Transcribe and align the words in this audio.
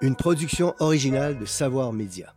une 0.00 0.16
production 0.16 0.74
originale 0.80 1.38
de 1.38 1.46
Savoir 1.46 1.92
Média. 1.92 2.34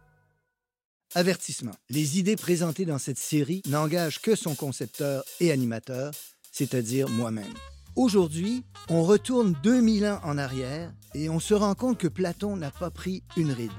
Avertissement. 1.15 1.75
Les 1.89 2.19
idées 2.19 2.35
présentées 2.35 2.85
dans 2.85 2.97
cette 2.97 3.17
série 3.17 3.61
n'engagent 3.67 4.21
que 4.21 4.35
son 4.35 4.55
concepteur 4.55 5.23
et 5.39 5.52
animateur, 5.52 6.12
c'est-à-dire 6.51 7.09
moi-même. 7.09 7.54
Aujourd'hui, 7.96 8.63
on 8.89 9.04
retourne 9.04 9.55
2000 9.63 10.05
ans 10.05 10.20
en 10.23 10.38
arrière 10.38 10.93
et 11.15 11.29
on 11.29 11.39
se 11.39 11.54
rend 11.54 11.73
compte 11.73 11.97
que 11.97 12.07
Platon 12.07 12.55
n'a 12.55 12.71
pas 12.71 12.91
pris 12.91 13.23
une 13.36 13.52
ride. 13.52 13.71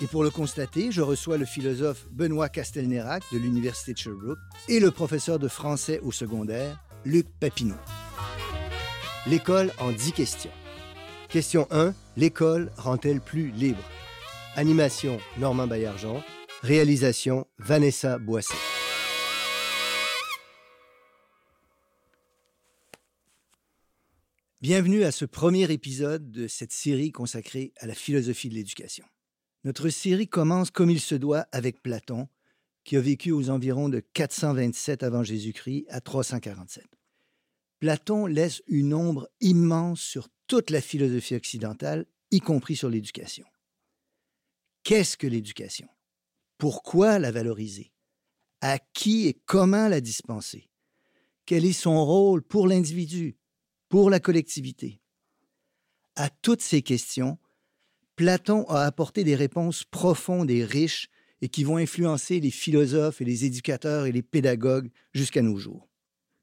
Et 0.00 0.06
pour 0.06 0.24
le 0.24 0.30
constater, 0.30 0.90
je 0.90 1.02
reçois 1.02 1.36
le 1.36 1.44
philosophe 1.44 2.06
Benoît 2.10 2.48
Castelnerac 2.48 3.22
de 3.32 3.38
l'Université 3.38 3.92
de 3.92 3.98
Sherbrooke 3.98 4.38
et 4.68 4.80
le 4.80 4.90
professeur 4.90 5.38
de 5.38 5.46
français 5.46 6.00
au 6.02 6.10
secondaire, 6.10 6.82
Luc 7.04 7.26
Papineau. 7.38 7.76
L'école 9.26 9.70
en 9.78 9.92
10 9.92 10.12
questions. 10.12 10.50
Question 11.30 11.68
1. 11.70 11.94
L'école 12.16 12.72
rend-elle 12.76 13.20
plus 13.20 13.52
libre? 13.52 13.84
Animation, 14.56 15.20
Normand 15.38 15.68
Baillargeon. 15.68 16.24
Réalisation, 16.62 17.46
Vanessa 17.56 18.18
Boissy. 18.18 18.52
Bienvenue 24.60 25.04
à 25.04 25.12
ce 25.12 25.24
premier 25.24 25.70
épisode 25.70 26.32
de 26.32 26.48
cette 26.48 26.72
série 26.72 27.12
consacrée 27.12 27.72
à 27.76 27.86
la 27.86 27.94
philosophie 27.94 28.48
de 28.48 28.54
l'éducation. 28.54 29.04
Notre 29.62 29.88
série 29.88 30.26
commence 30.26 30.72
comme 30.72 30.90
il 30.90 31.00
se 31.00 31.14
doit 31.14 31.46
avec 31.52 31.80
Platon, 31.80 32.26
qui 32.82 32.96
a 32.96 33.00
vécu 33.00 33.30
aux 33.30 33.50
environs 33.50 33.88
de 33.88 34.00
427 34.00 35.04
avant 35.04 35.22
Jésus-Christ 35.22 35.86
à 35.90 36.00
347. 36.00 36.99
Platon 37.80 38.26
laisse 38.26 38.62
une 38.66 38.92
ombre 38.92 39.28
immense 39.40 40.02
sur 40.02 40.28
toute 40.46 40.68
la 40.68 40.82
philosophie 40.82 41.34
occidentale, 41.34 42.06
y 42.30 42.40
compris 42.40 42.76
sur 42.76 42.90
l'éducation. 42.90 43.46
Qu'est-ce 44.82 45.16
que 45.16 45.26
l'éducation? 45.26 45.88
Pourquoi 46.58 47.18
la 47.18 47.30
valoriser? 47.30 47.90
À 48.60 48.78
qui 48.78 49.26
et 49.26 49.34
comment 49.46 49.88
la 49.88 50.02
dispenser? 50.02 50.68
Quel 51.46 51.64
est 51.64 51.72
son 51.72 52.04
rôle 52.04 52.42
pour 52.42 52.68
l'individu, 52.68 53.38
pour 53.88 54.10
la 54.10 54.20
collectivité? 54.20 55.00
À 56.16 56.28
toutes 56.28 56.60
ces 56.60 56.82
questions, 56.82 57.38
Platon 58.14 58.66
a 58.68 58.84
apporté 58.84 59.24
des 59.24 59.36
réponses 59.36 59.84
profondes 59.84 60.50
et 60.50 60.64
riches 60.64 61.08
et 61.40 61.48
qui 61.48 61.64
vont 61.64 61.78
influencer 61.78 62.40
les 62.40 62.50
philosophes 62.50 63.22
et 63.22 63.24
les 63.24 63.46
éducateurs 63.46 64.04
et 64.04 64.12
les 64.12 64.22
pédagogues 64.22 64.90
jusqu'à 65.14 65.40
nos 65.40 65.56
jours. 65.56 65.89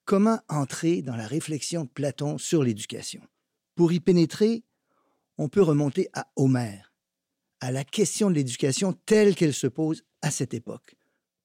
Comment 0.07 0.39
entrer 0.47 1.01
dans 1.01 1.17
la 1.17 1.27
réflexion 1.27 1.83
de 1.83 1.89
Platon 1.89 2.37
sur 2.37 2.63
l'éducation? 2.63 3.21
Pour 3.75 3.91
y 3.91 3.99
pénétrer, 3.99 4.63
on 5.37 5.49
peut 5.49 5.61
remonter 5.61 6.07
à 6.13 6.31
Homère, 6.37 6.93
à 7.59 7.73
la 7.73 7.83
question 7.83 8.29
de 8.29 8.35
l'éducation 8.35 8.93
telle 8.93 9.35
qu'elle 9.35 9.53
se 9.53 9.67
pose 9.67 10.05
à 10.21 10.31
cette 10.31 10.53
époque. 10.53 10.95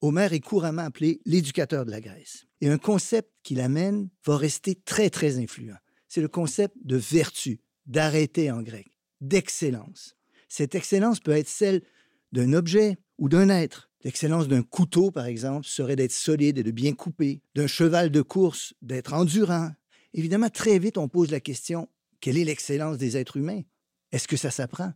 Homère 0.01 0.33
est 0.33 0.39
couramment 0.39 0.83
appelé 0.83 1.21
l'éducateur 1.27 1.85
de 1.85 1.91
la 1.91 2.01
Grèce. 2.01 2.47
Et 2.61 2.69
un 2.69 2.79
concept 2.79 3.33
qu'il 3.43 3.61
amène 3.61 4.09
va 4.25 4.37
rester 4.37 4.77
très, 4.77 5.11
très 5.11 5.39
influent. 5.39 5.79
C'est 6.07 6.21
le 6.21 6.29
concept 6.29 6.77
de 6.85 6.97
vertu, 6.97 7.59
d'arrêter 7.87 8.53
en 8.53 8.63
grec, 8.63 8.97
d'excellence. 9.21 10.15
Cette 10.49 10.77
excellence 10.77 11.19
peut 11.19 11.33
être 11.33 11.49
celle 11.49 11.83
d'un 12.31 12.53
objet 12.53 12.97
ou 13.19 13.29
d'un 13.29 13.49
être. 13.49 13.91
L'excellence 14.05 14.49
d'un 14.49 14.63
couteau, 14.63 15.11
par 15.11 15.27
exemple, 15.27 15.67
serait 15.67 15.97
d'être 15.97 16.13
solide 16.13 16.59
et 16.59 16.63
de 16.63 16.71
bien 16.73 16.93
couper, 16.93 17.41
d'un 17.55 17.69
cheval 17.69 18.11
de 18.11 18.23
course, 18.23 18.75
d'être 18.83 19.13
endurant. 19.13 19.71
Évidemment, 20.13 20.51
très 20.51 20.79
vite, 20.79 20.99
on 20.99 21.09
pose 21.09 21.31
la 21.31 21.41
question, 21.41 21.89
quelle 22.21 22.37
est 22.37 22.45
l'excellence 22.45 22.99
des 22.99 23.17
êtres 23.17 23.37
humains? 23.37 23.63
Est-ce 24.11 24.29
que 24.29 24.37
ça 24.37 24.51
s'apprend? 24.51 24.93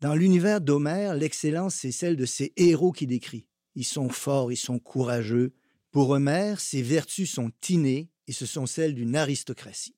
Dans 0.00 0.14
l'univers 0.14 0.60
d'Homère, 0.60 1.14
l'excellence, 1.14 1.74
c'est 1.74 1.92
celle 1.92 2.16
de 2.16 2.26
ces 2.26 2.52
héros 2.56 2.92
qu'il 2.92 3.08
décrit. 3.08 3.46
Ils 3.74 3.84
sont 3.84 4.08
forts, 4.08 4.52
ils 4.52 4.56
sont 4.56 4.78
courageux. 4.78 5.52
Pour 5.90 6.10
Homère, 6.10 6.60
ces 6.60 6.82
vertus 6.82 7.30
sont 7.30 7.50
innées 7.68 8.10
et 8.28 8.32
ce 8.32 8.46
sont 8.46 8.66
celles 8.66 8.94
d'une 8.94 9.16
aristocratie. 9.16 9.96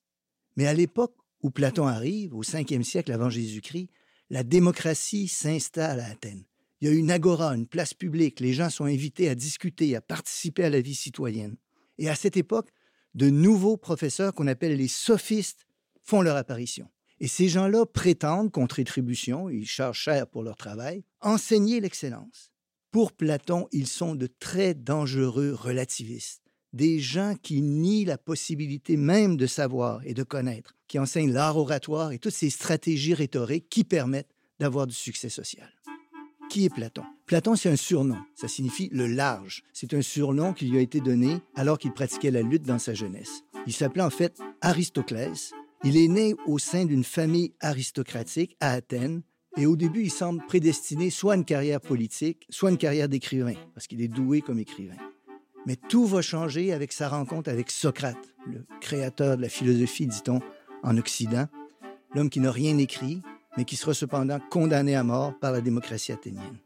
Mais 0.55 0.65
à 0.65 0.73
l'époque 0.73 1.15
où 1.41 1.51
Platon 1.51 1.87
arrive, 1.87 2.33
au 2.33 2.43
5e 2.43 2.83
siècle 2.83 3.11
avant 3.11 3.29
Jésus-Christ, 3.29 3.89
la 4.29 4.43
démocratie 4.43 5.27
s'installe 5.27 5.99
à 5.99 6.07
Athènes. 6.07 6.45
Il 6.81 6.87
y 6.87 6.91
a 6.91 6.95
une 6.95 7.11
agora, 7.11 7.55
une 7.55 7.67
place 7.67 7.93
publique. 7.93 8.39
Les 8.39 8.53
gens 8.53 8.71
sont 8.71 8.85
invités 8.85 9.29
à 9.29 9.35
discuter, 9.35 9.95
à 9.95 10.01
participer 10.01 10.63
à 10.63 10.69
la 10.71 10.81
vie 10.81 10.95
citoyenne. 10.95 11.55
Et 11.99 12.09
à 12.09 12.15
cette 12.15 12.37
époque, 12.37 12.71
de 13.13 13.29
nouveaux 13.29 13.77
professeurs 13.77 14.33
qu'on 14.33 14.47
appelle 14.47 14.75
les 14.75 14.87
sophistes 14.87 15.67
font 16.03 16.21
leur 16.21 16.35
apparition. 16.35 16.89
Et 17.19 17.27
ces 17.27 17.49
gens-là 17.49 17.85
prétendent, 17.85 18.51
contre 18.51 18.77
rétribution, 18.77 19.47
ils 19.47 19.67
chargent 19.67 19.99
cher 19.99 20.25
pour 20.25 20.41
leur 20.41 20.55
travail, 20.55 21.03
enseigner 21.21 21.79
l'excellence. 21.79 22.51
Pour 22.89 23.11
Platon, 23.11 23.67
ils 23.71 23.87
sont 23.87 24.15
de 24.15 24.27
très 24.27 24.73
dangereux 24.73 25.53
relativistes, 25.53 26.41
des 26.73 26.99
gens 26.99 27.35
qui 27.35 27.61
nient 27.61 28.05
la 28.05 28.17
possibilité 28.17 28.97
même 28.97 29.37
de 29.37 29.45
savoir 29.45 30.01
et 30.03 30.15
de 30.15 30.23
connaître, 30.23 30.75
qui 30.87 30.97
enseignent 30.97 31.31
l'art 31.31 31.57
oratoire 31.57 32.11
et 32.11 32.17
toutes 32.17 32.33
ces 32.33 32.49
stratégies 32.49 33.13
rhétoriques 33.13 33.69
qui 33.69 33.83
permettent 33.83 34.33
d'avoir 34.59 34.87
du 34.87 34.95
succès 34.95 35.29
social. 35.29 35.71
Qui 36.51 36.65
est 36.65 36.69
Platon? 36.69 37.03
Platon, 37.27 37.55
c'est 37.55 37.69
un 37.69 37.77
surnom. 37.77 38.17
Ça 38.35 38.49
signifie 38.49 38.89
le 38.91 39.07
large. 39.07 39.63
C'est 39.71 39.93
un 39.93 40.01
surnom 40.01 40.51
qui 40.51 40.65
lui 40.65 40.79
a 40.79 40.81
été 40.81 40.99
donné 40.99 41.37
alors 41.55 41.77
qu'il 41.77 41.93
pratiquait 41.93 42.29
la 42.29 42.41
lutte 42.41 42.63
dans 42.63 42.77
sa 42.77 42.93
jeunesse. 42.93 43.45
Il 43.67 43.71
s'appelait 43.71 44.03
en 44.03 44.09
fait 44.09 44.37
Aristoclès. 44.59 45.53
Il 45.85 45.95
est 45.95 46.09
né 46.09 46.35
au 46.47 46.59
sein 46.59 46.83
d'une 46.83 47.05
famille 47.05 47.53
aristocratique 47.61 48.57
à 48.59 48.71
Athènes 48.71 49.21
et 49.55 49.65
au 49.65 49.77
début, 49.77 50.03
il 50.03 50.11
semble 50.11 50.45
prédestiné 50.45 51.09
soit 51.09 51.31
à 51.31 51.35
une 51.37 51.45
carrière 51.45 51.79
politique, 51.79 52.45
soit 52.49 52.67
à 52.67 52.73
une 52.73 52.77
carrière 52.77 53.07
d'écrivain, 53.07 53.55
parce 53.73 53.87
qu'il 53.87 54.01
est 54.01 54.09
doué 54.09 54.41
comme 54.41 54.59
écrivain. 54.59 54.97
Mais 55.65 55.77
tout 55.77 56.05
va 56.05 56.21
changer 56.21 56.73
avec 56.73 56.91
sa 56.91 57.07
rencontre 57.07 57.49
avec 57.49 57.71
Socrate, 57.71 58.27
le 58.45 58.65
créateur 58.81 59.37
de 59.37 59.43
la 59.43 59.49
philosophie, 59.49 60.05
dit-on, 60.05 60.41
en 60.83 60.97
Occident, 60.97 61.47
l'homme 62.13 62.29
qui 62.29 62.41
n'a 62.41 62.51
rien 62.51 62.77
écrit, 62.77 63.21
mais 63.57 63.65
qui 63.65 63.75
sera 63.75 63.93
cependant 63.93 64.39
condamné 64.49 64.95
à 64.95 65.03
mort 65.03 65.37
par 65.39 65.51
la 65.51 65.61
démocratie 65.61 66.11
athénienne. 66.11 66.57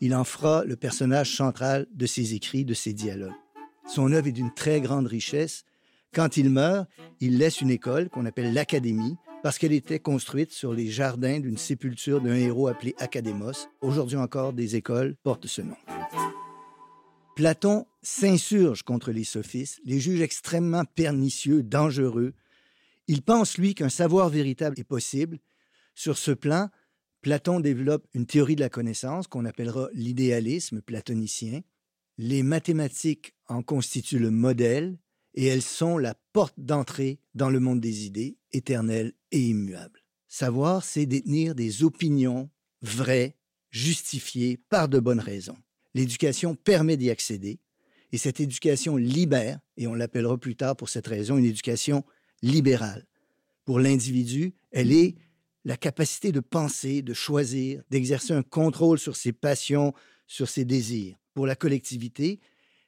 Il 0.00 0.14
en 0.14 0.24
fera 0.24 0.64
le 0.64 0.76
personnage 0.76 1.34
central 1.34 1.86
de 1.92 2.06
ses 2.06 2.34
écrits, 2.34 2.64
de 2.64 2.74
ses 2.74 2.92
dialogues. 2.92 3.32
Son 3.86 4.12
œuvre 4.12 4.28
est 4.28 4.32
d'une 4.32 4.54
très 4.54 4.80
grande 4.80 5.06
richesse. 5.06 5.64
Quand 6.14 6.36
il 6.36 6.50
meurt, 6.50 6.88
il 7.20 7.38
laisse 7.38 7.60
une 7.60 7.70
école 7.70 8.08
qu'on 8.08 8.26
appelle 8.26 8.52
l'Académie, 8.52 9.16
parce 9.42 9.58
qu'elle 9.58 9.72
était 9.72 9.98
construite 9.98 10.52
sur 10.52 10.72
les 10.72 10.88
jardins 10.88 11.40
d'une 11.40 11.58
sépulture 11.58 12.20
d'un 12.20 12.34
héros 12.34 12.68
appelé 12.68 12.94
Académos. 12.98 13.68
Aujourd'hui 13.80 14.16
encore, 14.16 14.52
des 14.52 14.76
écoles 14.76 15.16
portent 15.22 15.46
ce 15.46 15.62
nom. 15.62 15.76
Platon 17.36 17.86
s'insurge 18.02 18.82
contre 18.82 19.12
les 19.12 19.24
sophistes, 19.24 19.80
les 19.84 20.00
juge 20.00 20.20
extrêmement 20.20 20.84
pernicieux, 20.84 21.62
dangereux. 21.62 22.34
Il 23.06 23.22
pense, 23.22 23.58
lui, 23.58 23.74
qu'un 23.74 23.88
savoir 23.88 24.28
véritable 24.28 24.78
est 24.80 24.84
possible, 24.84 25.38
sur 25.98 26.16
ce 26.16 26.30
plan, 26.30 26.70
Platon 27.22 27.58
développe 27.58 28.06
une 28.14 28.24
théorie 28.24 28.54
de 28.54 28.60
la 28.60 28.68
connaissance 28.68 29.26
qu'on 29.26 29.44
appellera 29.44 29.88
l'idéalisme 29.92 30.80
platonicien. 30.80 31.62
Les 32.18 32.44
mathématiques 32.44 33.34
en 33.48 33.64
constituent 33.64 34.20
le 34.20 34.30
modèle 34.30 34.96
et 35.34 35.46
elles 35.46 35.60
sont 35.60 35.98
la 35.98 36.14
porte 36.32 36.54
d'entrée 36.56 37.18
dans 37.34 37.50
le 37.50 37.58
monde 37.58 37.80
des 37.80 38.06
idées, 38.06 38.38
éternelles 38.52 39.12
et 39.32 39.40
immuables. 39.40 40.04
Savoir, 40.28 40.84
c'est 40.84 41.04
détenir 41.04 41.56
des 41.56 41.82
opinions 41.82 42.48
vraies, 42.80 43.36
justifiées 43.70 44.56
par 44.68 44.88
de 44.88 45.00
bonnes 45.00 45.18
raisons. 45.18 45.58
L'éducation 45.94 46.54
permet 46.54 46.96
d'y 46.96 47.10
accéder 47.10 47.58
et 48.12 48.18
cette 48.18 48.38
éducation 48.38 48.96
libère, 48.96 49.58
et 49.76 49.88
on 49.88 49.94
l'appellera 49.94 50.38
plus 50.38 50.54
tard 50.54 50.76
pour 50.76 50.90
cette 50.90 51.08
raison 51.08 51.36
une 51.38 51.44
éducation 51.44 52.04
libérale. 52.40 53.04
Pour 53.64 53.80
l'individu, 53.80 54.54
elle 54.70 54.92
est 54.92 55.16
la 55.64 55.76
capacité 55.76 56.32
de 56.32 56.40
penser, 56.40 57.02
de 57.02 57.14
choisir, 57.14 57.82
d'exercer 57.90 58.32
un 58.32 58.42
contrôle 58.42 58.98
sur 58.98 59.16
ses 59.16 59.32
passions, 59.32 59.92
sur 60.26 60.48
ses 60.48 60.64
désirs. 60.64 61.16
Pour 61.34 61.46
la 61.46 61.56
collectivité, 61.56 62.40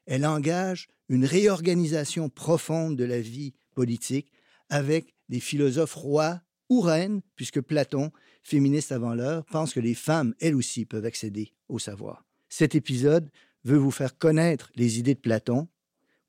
elle 0.07 0.27
engage 0.27 0.89
une 1.09 1.25
réorganisation 1.25 2.29
profonde 2.29 2.97
de 2.97 3.05
la 3.05 3.21
vie 3.21 3.55
politique 3.75 4.33
avec 4.69 5.15
des 5.29 5.41
philosophes 5.41 5.95
rois 5.95 6.41
ou 6.69 6.81
reines, 6.81 7.21
puisque 7.37 7.61
Platon, 7.61 8.13
féministe 8.43 8.93
avant 8.93 9.15
l'heure, 9.15 9.45
pense 9.47 9.75
que 9.75 9.81
les 9.81 9.95
femmes, 9.95 10.35
elles 10.41 10.55
aussi, 10.55 10.85
peuvent 10.85 11.05
accéder 11.05 11.53
au 11.69 11.79
savoir. 11.79 12.25
Cet 12.49 12.75
épisode 12.75 13.31
veut 13.65 13.77
vous 13.77 13.91
faire 13.91 14.17
connaître 14.17 14.71
les 14.77 14.99
idées 14.99 15.15
de 15.15 15.21
Platon, 15.21 15.69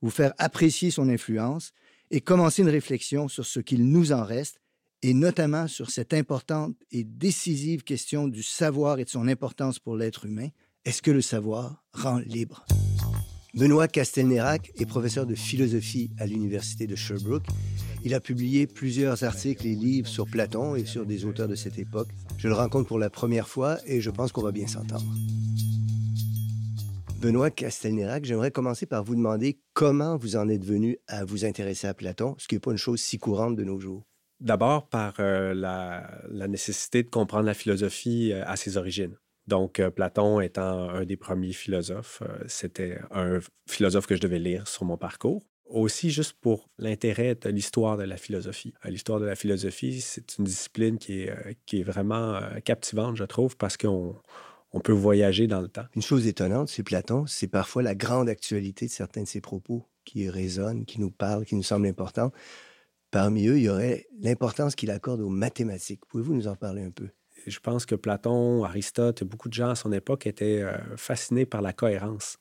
vous 0.01 0.09
faire 0.09 0.33
apprécier 0.37 0.91
son 0.91 1.09
influence 1.09 1.73
et 2.09 2.21
commencer 2.21 2.61
une 2.61 2.69
réflexion 2.69 3.27
sur 3.27 3.45
ce 3.45 3.59
qu'il 3.59 3.87
nous 3.87 4.11
en 4.11 4.23
reste 4.23 4.59
et 5.03 5.13
notamment 5.13 5.67
sur 5.67 5.89
cette 5.89 6.13
importante 6.13 6.75
et 6.91 7.03
décisive 7.03 7.83
question 7.83 8.27
du 8.27 8.43
savoir 8.43 8.99
et 8.99 9.05
de 9.05 9.09
son 9.09 9.27
importance 9.27 9.79
pour 9.79 9.95
l'être 9.95 10.25
humain. 10.25 10.49
Est-ce 10.85 11.01
que 11.01 11.11
le 11.11 11.21
savoir 11.21 11.83
rend 11.93 12.19
libre? 12.19 12.65
Benoît 13.53 13.87
Castelnerac 13.87 14.71
est 14.77 14.85
professeur 14.85 15.25
de 15.25 15.35
philosophie 15.35 16.11
à 16.17 16.25
l'Université 16.25 16.87
de 16.87 16.95
Sherbrooke. 16.95 17.45
Il 18.03 18.13
a 18.13 18.19
publié 18.19 18.65
plusieurs 18.65 19.23
articles 19.23 19.67
et 19.67 19.75
livres 19.75 20.07
sur 20.07 20.25
Platon 20.25 20.75
et 20.75 20.85
sur 20.85 21.05
des 21.05 21.25
auteurs 21.25 21.49
de 21.49 21.55
cette 21.55 21.77
époque. 21.77 22.07
Je 22.37 22.47
le 22.47 22.53
rencontre 22.53 22.87
pour 22.87 22.97
la 22.97 23.09
première 23.09 23.47
fois 23.47 23.77
et 23.85 24.01
je 24.01 24.09
pense 24.09 24.31
qu'on 24.31 24.41
va 24.41 24.51
bien 24.51 24.67
s'entendre. 24.67 25.13
Benoît 27.19 27.51
Castelnerac, 27.51 28.25
j'aimerais 28.25 28.49
commencer 28.49 28.87
par 28.87 29.03
vous 29.03 29.15
demander 29.15 29.59
comment 29.73 30.17
vous 30.17 30.37
en 30.37 30.49
êtes 30.49 30.65
venu 30.65 30.97
à 31.07 31.25
vous 31.25 31.45
intéresser 31.45 31.87
à 31.87 31.93
Platon, 31.93 32.35
ce 32.39 32.47
qui 32.47 32.55
n'est 32.55 32.59
pas 32.59 32.71
une 32.71 32.77
chose 32.77 33.01
si 33.01 33.19
courante 33.19 33.55
de 33.55 33.63
nos 33.63 33.79
jours. 33.79 34.07
D'abord 34.41 34.87
par 34.87 35.13
euh, 35.19 35.53
la, 35.53 36.47
nécessité 36.47 37.03
de 37.03 37.09
comprendre 37.09 37.45
la 37.45 37.53
philosophie 37.53 38.33
euh, 38.33 38.43
à 38.47 38.55
ses 38.55 38.75
origines. 38.75 39.15
Donc, 39.45 39.79
euh, 39.79 39.91
Platon 39.91 40.41
étant 40.41 40.89
un 40.89 41.05
des 41.05 41.15
premiers 41.15 41.53
philosophes, 41.53 42.23
c'était 42.47 42.99
un 43.11 43.39
philosophe 43.69 44.07
que 44.07 44.15
je 44.15 44.21
devais 44.21 44.39
lire 44.39 44.67
sur 44.67 44.83
mon 44.83 44.97
parcours. 44.97 45.43
Aussi, 45.65 46.09
juste 46.09 46.33
pour 46.41 46.69
l'intérêt 46.79 47.35
de 47.35 47.49
l'histoire 47.49 47.97
de 47.97 48.03
la 48.03 48.17
philosophie. 48.17 48.73
L'histoire 48.83 49.19
de 49.19 49.25
la 49.25 49.35
philosophie, 49.35 50.01
c'est 50.01 50.37
une 50.37 50.45
discipline 50.45 50.97
qui 50.97 51.21
est, 51.21 51.83
vraiment 51.83 52.41
captivante, 52.65 53.15
je 53.15 53.23
trouve, 53.23 53.55
parce 53.55 53.77
qu'on 53.77 54.15
on 54.73 54.79
peut 54.81 54.91
voyager 54.91 55.47
dans 55.47 55.61
le 55.61 55.69
temps. 55.69 55.85
Une 55.95 56.01
chose 56.01 56.27
étonnante, 56.27 56.67
c'est 56.67 56.83
Platon, 56.83 57.25
c'est 57.25 57.47
parfois 57.47 57.83
la 57.83 57.95
grande 57.95 58.27
actualité 58.27 58.87
de 58.87 58.91
certains 58.91 59.23
de 59.23 59.27
ses 59.27 59.39
propos 59.39 59.87
qui 60.03 60.29
résonnent, 60.29 60.85
qui 60.85 60.99
nous 60.99 61.11
parlent, 61.11 61.45
qui 61.45 61.55
nous 61.55 61.63
semblent 61.63 61.87
importants. 61.87 62.31
Parmi 63.11 63.47
eux, 63.47 63.57
il 63.57 63.63
y 63.63 63.69
aurait 63.69 64.07
l'importance 64.21 64.75
qu'il 64.75 64.89
accorde 64.89 65.19
aux 65.19 65.29
mathématiques. 65.29 66.05
Pouvez-vous 66.07 66.33
nous 66.33 66.47
en 66.47 66.55
parler 66.55 66.83
un 66.83 66.91
peu? 66.91 67.09
Je 67.45 67.59
pense 67.59 67.85
que 67.85 67.95
Platon, 67.95 68.63
Aristote, 68.63 69.23
beaucoup 69.23 69.49
de 69.49 69.53
gens 69.53 69.69
à 69.69 69.75
son 69.75 69.91
époque 69.91 70.27
étaient 70.27 70.61
euh, 70.61 70.77
fascinés 70.95 71.45
par 71.45 71.61
la 71.61 71.73
cohérence. 71.73 72.37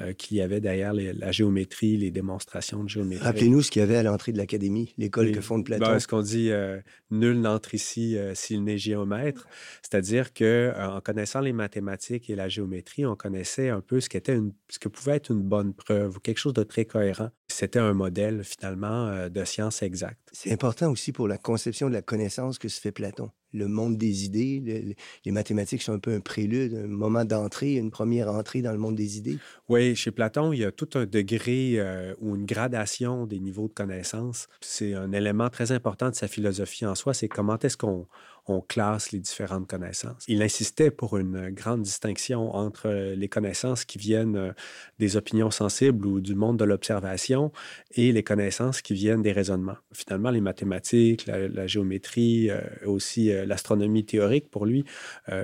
Euh, 0.00 0.12
qu'il 0.12 0.36
y 0.36 0.40
avait 0.40 0.60
derrière 0.60 0.92
la 0.92 1.32
géométrie, 1.32 1.96
les 1.96 2.10
démonstrations 2.10 2.84
de 2.84 2.88
géométrie. 2.88 3.24
Rappelez-nous 3.24 3.62
ce 3.62 3.70
qu'il 3.70 3.80
y 3.80 3.82
avait 3.82 3.96
à 3.96 4.02
l'entrée 4.02 4.32
de 4.32 4.38
l'académie, 4.38 4.94
l'école 4.98 5.32
que 5.32 5.40
fonde 5.40 5.64
Platon. 5.64 5.84
Ben, 5.84 5.98
ce 5.98 6.06
qu'on 6.06 6.22
dit, 6.22 6.50
euh, 6.50 6.80
nul 7.10 7.40
n'entre 7.40 7.74
ici 7.74 8.16
euh, 8.16 8.34
s'il 8.34 8.64
n'est 8.64 8.78
géomètre. 8.78 9.46
C'est-à-dire 9.82 10.32
que 10.32 10.72
en 10.78 11.00
connaissant 11.00 11.40
les 11.40 11.52
mathématiques 11.52 12.30
et 12.30 12.36
la 12.36 12.48
géométrie, 12.48 13.06
on 13.06 13.16
connaissait 13.16 13.68
un 13.68 13.80
peu 13.80 14.00
ce, 14.00 14.08
qu'était 14.08 14.34
une, 14.34 14.52
ce 14.68 14.78
que 14.78 14.88
pouvait 14.88 15.16
être 15.16 15.30
une 15.30 15.42
bonne 15.42 15.74
preuve 15.74 16.16
ou 16.16 16.20
quelque 16.20 16.38
chose 16.38 16.54
de 16.54 16.62
très 16.62 16.84
cohérent. 16.84 17.30
C'était 17.48 17.78
un 17.78 17.94
modèle 17.94 18.44
finalement 18.44 19.28
de 19.28 19.44
science 19.44 19.82
exacte. 19.82 20.20
C'est 20.32 20.52
important 20.52 20.90
aussi 20.90 21.12
pour 21.12 21.28
la 21.28 21.38
conception 21.38 21.88
de 21.88 21.94
la 21.94 22.02
connaissance 22.02 22.58
que 22.58 22.68
se 22.68 22.80
fait 22.80 22.92
Platon 22.92 23.30
le 23.52 23.68
monde 23.68 23.96
des 23.96 24.24
idées. 24.24 24.96
les 25.24 25.32
mathématiques 25.32 25.82
sont 25.82 25.92
un 25.92 25.98
peu 25.98 26.14
un 26.14 26.20
prélude, 26.20 26.74
un 26.74 26.86
moment 26.86 27.24
d'entrée, 27.24 27.74
une 27.74 27.90
première 27.90 28.28
entrée 28.30 28.62
dans 28.62 28.72
le 28.72 28.78
monde 28.78 28.94
des 28.94 29.18
idées. 29.18 29.38
Oui, 29.68 29.94
chez 29.96 30.10
Platon, 30.10 30.52
il 30.52 30.60
y 30.60 30.64
a 30.64 30.72
tout 30.72 30.88
un 30.94 31.06
degré 31.06 31.74
euh, 31.76 32.14
ou 32.20 32.36
une 32.36 32.46
gradation 32.46 33.26
des 33.26 33.38
niveaux 33.38 33.68
de 33.68 33.72
connaissance. 33.72 34.48
C'est 34.60 34.94
un 34.94 35.12
élément 35.12 35.50
très 35.50 35.72
important 35.72 36.10
de 36.10 36.14
sa 36.14 36.28
philosophie 36.28 36.86
en 36.86 36.94
soi, 36.94 37.14
c'est 37.14 37.28
comment 37.28 37.58
est-ce 37.58 37.76
qu'on 37.76 38.06
on 38.48 38.60
classe 38.60 39.12
les 39.12 39.18
différentes 39.18 39.68
connaissances. 39.68 40.24
Il 40.28 40.42
insistait 40.42 40.90
pour 40.90 41.16
une 41.18 41.50
grande 41.50 41.82
distinction 41.82 42.54
entre 42.54 42.88
les 42.88 43.28
connaissances 43.28 43.84
qui 43.84 43.98
viennent 43.98 44.36
euh, 44.36 44.52
des 44.98 45.16
opinions 45.16 45.50
sensibles 45.50 46.06
ou 46.06 46.20
du 46.20 46.34
monde 46.34 46.58
de 46.58 46.64
l'observation 46.64 47.52
et 47.92 48.12
les 48.12 48.22
connaissances 48.22 48.82
qui 48.82 48.94
viennent 48.94 49.22
des 49.22 49.32
raisonnements. 49.32 49.76
Finalement, 49.92 50.30
les 50.30 50.40
mathématiques, 50.40 51.26
la, 51.26 51.66
géométrie, 51.66 52.50
euh, 52.50 52.60
aussi 52.86 53.30
euh, 53.30 53.44
l'astronomie 53.44 54.04
théorique, 54.04 54.50
pour 54.50 54.66
lui, 54.66 54.84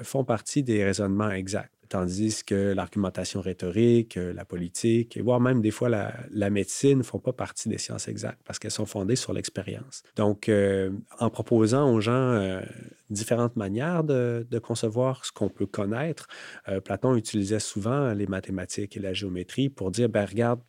font 0.03 0.25
partie 0.25 0.62
des 0.62 0.85
raisonnements 0.85 1.31
exacts 1.31 1.74
tandis 1.94 2.43
que 2.43 2.73
l'argumentation 2.73 3.41
rhétorique, 3.41 4.17
euh, 4.17 4.32
la 4.32 4.44
politique, 4.44 5.17
et 5.17 5.23
voire 5.23 5.38
même 5.38 5.62
des 5.62 5.70
fois 5.70 5.88
la, 5.88 6.50
médecine 6.50 6.99
ne 6.99 7.02
font 7.05 7.20
pas 7.20 7.32
partie 7.32 7.69
des 7.69 7.79
sciences 7.79 8.08
exactes 8.08 8.41
parce 8.44 8.58
qu'elles 8.58 8.73
sont 8.73 8.85
fondées 8.85 9.14
sur 9.14 9.32
l'expérience. 9.32 10.02
Donc, 10.17 10.49
euh, 10.49 10.91
en 11.20 11.31
proposant 11.31 11.93
aux 11.93 12.00
gens 12.00 12.12
euh, 12.12 12.61
différentes 13.11 13.55
manières 13.55 14.02
de, 14.02 14.44
concevoir 14.58 15.25
ce 15.25 15.31
qu'on 15.31 15.49
peut 15.49 15.67
connaître, 15.67 16.26
Platon 16.85 17.17
utilisait 17.17 17.61
souvent 17.61 18.12
les 18.14 18.26
mathématiques 18.26 18.96
et 18.96 19.00
la 19.00 19.12
géométrie 19.12 19.69
pour 19.69 19.91
dire, 19.91 20.08
ben 20.08 20.25
regarde, 20.25 20.61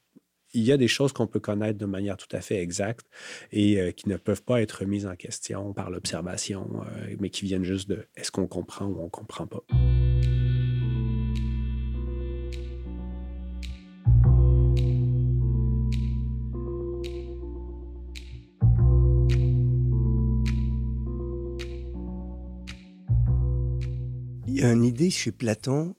il 0.54 0.64
y 0.64 0.72
a 0.72 0.78
des 0.78 0.88
choses 0.88 1.14
qu'on 1.14 1.28
peut 1.28 1.40
connaître 1.40 1.80
de 1.80 1.86
manière 1.86 2.18
tout 2.18 2.34
à 2.36 2.42
fait 2.42 2.62
exacte 2.62 3.08
et 3.52 3.94
qui 3.94 4.10
ne 4.10 4.18
peuvent 4.18 4.44
pas 4.44 4.62
être 4.62 4.84
mises 4.86 5.06
en 5.06 5.16
question 5.16 5.74
par 5.74 5.90
l'observation, 5.90 6.82
mais 7.20 7.30
qui 7.30 7.46
viennent 7.46 7.64
juste 7.64 7.88
de 7.90 8.06
est-ce 8.16 8.32
qu'on 8.32 8.48
comprend 8.48 8.86
ou 8.88 9.00
on 9.00 9.10
comprend 9.10 9.48
pas. 9.48 9.64
Une 24.72 24.84
idée 24.84 25.10
chez 25.10 25.32
Platon 25.32 25.96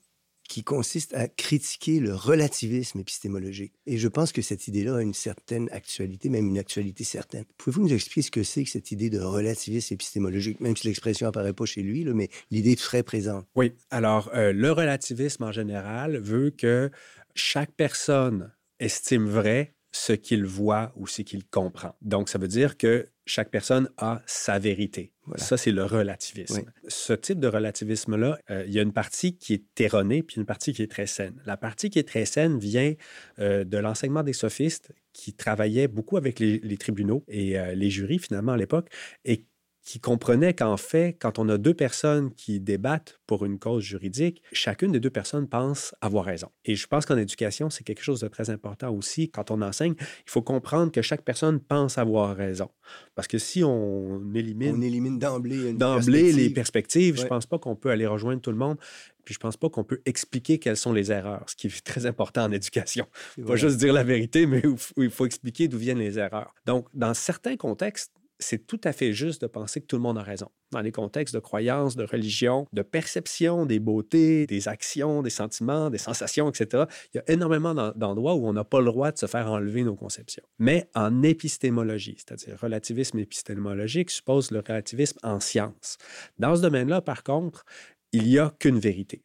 qui 0.47 0.63
consiste 0.63 1.13
à 1.13 1.27
critiquer 1.27 1.99
le 1.99 2.15
relativisme 2.15 2.99
épistémologique. 2.99 3.73
Et 3.85 3.97
je 3.97 4.07
pense 4.07 4.31
que 4.31 4.41
cette 4.41 4.67
idée-là 4.67 4.97
a 4.97 5.01
une 5.01 5.13
certaine 5.13 5.67
actualité, 5.71 6.29
même 6.29 6.47
une 6.47 6.57
actualité 6.57 7.03
certaine. 7.03 7.43
Pouvez-vous 7.57 7.83
nous 7.83 7.93
expliquer 7.93 8.21
ce 8.21 8.31
que 8.31 8.43
c'est 8.43 8.63
que 8.63 8.69
cette 8.69 8.91
idée 8.91 9.09
de 9.09 9.19
relativisme 9.19 9.93
épistémologique, 9.93 10.61
même 10.61 10.75
si 10.75 10.87
l'expression 10.87 11.27
apparaît 11.27 11.53
pas 11.53 11.65
chez 11.65 11.81
lui, 11.81 12.05
mais 12.05 12.29
l'idée 12.49 12.71
est 12.71 12.79
très 12.79 13.03
présente. 13.03 13.45
Oui, 13.55 13.73
alors 13.91 14.29
euh, 14.33 14.53
le 14.53 14.71
relativisme 14.71 15.43
en 15.43 15.51
général 15.51 16.17
veut 16.17 16.51
que 16.51 16.91
chaque 17.35 17.71
personne 17.73 18.51
estime 18.79 19.27
vrai 19.27 19.75
ce 19.91 20.13
qu'il 20.13 20.45
voit 20.45 20.93
ou 20.95 21.07
ce 21.07 21.21
qu'il 21.21 21.45
comprend. 21.45 21.95
Donc, 22.01 22.29
ça 22.29 22.37
veut 22.37 22.47
dire 22.47 22.77
que 22.77 23.09
chaque 23.27 23.51
personne 23.51 23.89
a 23.97 24.21
sa 24.25 24.59
vérité. 24.59 25.11
Ça, 25.35 25.57
c'est 25.57 25.71
le 25.71 25.83
relativisme. 25.83 26.71
Ce 26.87 27.13
type 27.13 27.39
de 27.39 27.47
relativisme-là, 27.47 28.39
euh, 28.49 28.63
il 28.65 28.73
y 28.73 28.79
a 28.79 28.81
une 28.81 28.93
partie 28.93 29.37
qui 29.37 29.53
est 29.53 29.81
erronée, 29.81 30.23
puis 30.23 30.37
une 30.37 30.45
partie 30.45 30.73
qui 30.73 30.81
est 30.81 30.91
très 30.91 31.05
saine. 31.05 31.41
La 31.45 31.57
partie 31.57 31.89
qui 31.89 31.99
est 31.99 32.07
très 32.07 32.25
saine 32.25 32.57
vient 32.57 32.93
euh, 33.39 33.63
de 33.63 33.77
l'enseignement 33.77 34.23
des 34.23 34.33
sophistes 34.33 34.93
qui 35.11 35.33
travaillaient 35.33 35.87
beaucoup 35.87 36.15
avec 36.17 36.39
les, 36.39 36.77
tribunaux 36.77 37.23
et 37.27 37.59
euh, 37.59 37.75
les 37.75 37.89
jurys, 37.89 38.19
finalement, 38.19 38.53
à 38.53 38.57
l'époque, 38.57 38.89
et 39.25 39.45
qui 39.87 40.01
comprenait 40.01 40.53
qu'en 40.53 40.75
fait, 40.75 41.15
quand 41.17 41.39
on 41.39 41.47
a 41.47 41.57
deux 41.57 41.73
personnes 41.73 42.33
qui 42.33 42.59
débattent 42.59 43.21
pour 43.25 43.45
une 43.45 43.57
cause 43.57 43.81
juridique, 43.81 44.43
chacune 44.51 44.91
des 44.91 44.99
deux 44.99 45.09
personnes 45.09 45.47
pense 45.47 45.95
avoir 46.01 46.25
raison. 46.25 46.49
Et 46.65 46.75
je 46.75 46.85
pense 46.87 47.05
qu'en 47.05 47.15
éducation, 47.15 47.69
c'est 47.69 47.85
quelque 47.85 48.03
chose 48.03 48.19
de 48.19 48.27
très 48.27 48.49
important 48.49 48.93
aussi. 48.93 49.29
Quand 49.29 49.49
on 49.49 49.61
enseigne, 49.61 49.93
il 49.97 50.29
faut 50.29 50.41
comprendre 50.41 50.91
que 50.91 51.01
chaque 51.01 51.21
personne 51.21 51.61
pense 51.61 51.97
avoir 51.97 52.35
raison. 52.35 52.69
Parce 53.15 53.29
que 53.29 53.37
si 53.37 53.63
on 53.63 54.21
élimine... 54.35 54.75
On 54.75 54.81
élimine 54.81 55.19
d'emblée 55.19 55.71
D'emblée 55.71 56.33
les 56.33 56.49
perspectives, 56.49 57.15
je 57.15 57.23
ne 57.23 57.27
pense 57.29 57.45
pas 57.45 57.57
qu'on 57.57 57.77
peut 57.77 57.89
aller 57.89 58.07
rejoindre 58.07 58.41
tout 58.41 58.51
le 58.51 58.57
monde. 58.57 58.77
Puis 59.23 59.35
je 59.35 59.39
pense 59.39 59.55
pas 59.55 59.69
qu'on 59.69 59.85
peut 59.85 60.01
expliquer 60.05 60.59
quelles 60.59 60.75
sont 60.75 60.91
les 60.91 61.13
erreurs, 61.13 61.45
ce 61.47 61.55
qui 61.55 61.67
est 61.67 61.85
très 61.85 62.05
important 62.05 62.43
en 62.43 62.51
éducation. 62.51 63.07
Pas 63.45 63.55
juste 63.55 63.77
dire 63.77 63.93
la 63.93 64.03
vérité, 64.03 64.47
mais 64.47 64.61
il 64.97 65.09
faut 65.09 65.25
expliquer 65.25 65.69
d'où 65.69 65.77
viennent 65.77 65.99
les 65.99 66.19
erreurs. 66.19 66.53
Donc, 66.65 66.87
dans 66.93 67.13
certains 67.13 67.55
contextes, 67.55 68.11
c'est 68.39 68.67
tout 68.67 68.79
à 68.83 68.93
fait 68.93 69.13
juste 69.13 69.41
de 69.41 69.47
penser 69.47 69.81
que 69.81 69.85
tout 69.85 69.95
le 69.95 70.01
monde 70.01 70.17
a 70.17 70.23
raison. 70.23 70.49
Dans 70.71 70.81
les 70.81 70.91
contextes 70.91 71.33
de 71.33 71.39
croyance, 71.39 71.95
de 71.95 72.03
religion, 72.03 72.67
de 72.73 72.81
perception 72.81 73.65
des 73.65 73.79
beautés, 73.79 74.45
des 74.45 74.67
actions, 74.67 75.21
des 75.21 75.29
sentiments, 75.29 75.89
des 75.89 75.97
sensations, 75.97 76.49
etc., 76.49 76.85
il 77.13 77.17
y 77.17 77.19
a 77.19 77.23
énormément 77.31 77.73
d'endroits 77.95 78.35
où 78.35 78.47
on 78.47 78.53
n'a 78.53 78.63
pas 78.63 78.79
le 78.79 78.85
droit 78.85 79.11
de 79.11 79.17
se 79.17 79.25
faire 79.25 79.51
enlever 79.51 79.83
nos 79.83 79.95
conceptions. 79.95 80.43
Mais 80.59 80.89
en 80.93 81.23
épistémologie, 81.23 82.17
c'est-à-dire 82.17 82.59
relativisme 82.59 83.19
épistémologique, 83.19 84.11
suppose 84.11 84.51
le 84.51 84.59
relativisme 84.59 85.17
en 85.23 85.39
science. 85.39 85.97
Dans 86.37 86.55
ce 86.55 86.61
domaine-là, 86.61 87.01
par 87.01 87.23
contre, 87.23 87.65
il 88.11 88.23
n'y 88.23 88.39
a 88.39 88.53
qu'une 88.59 88.79
vérité 88.79 89.23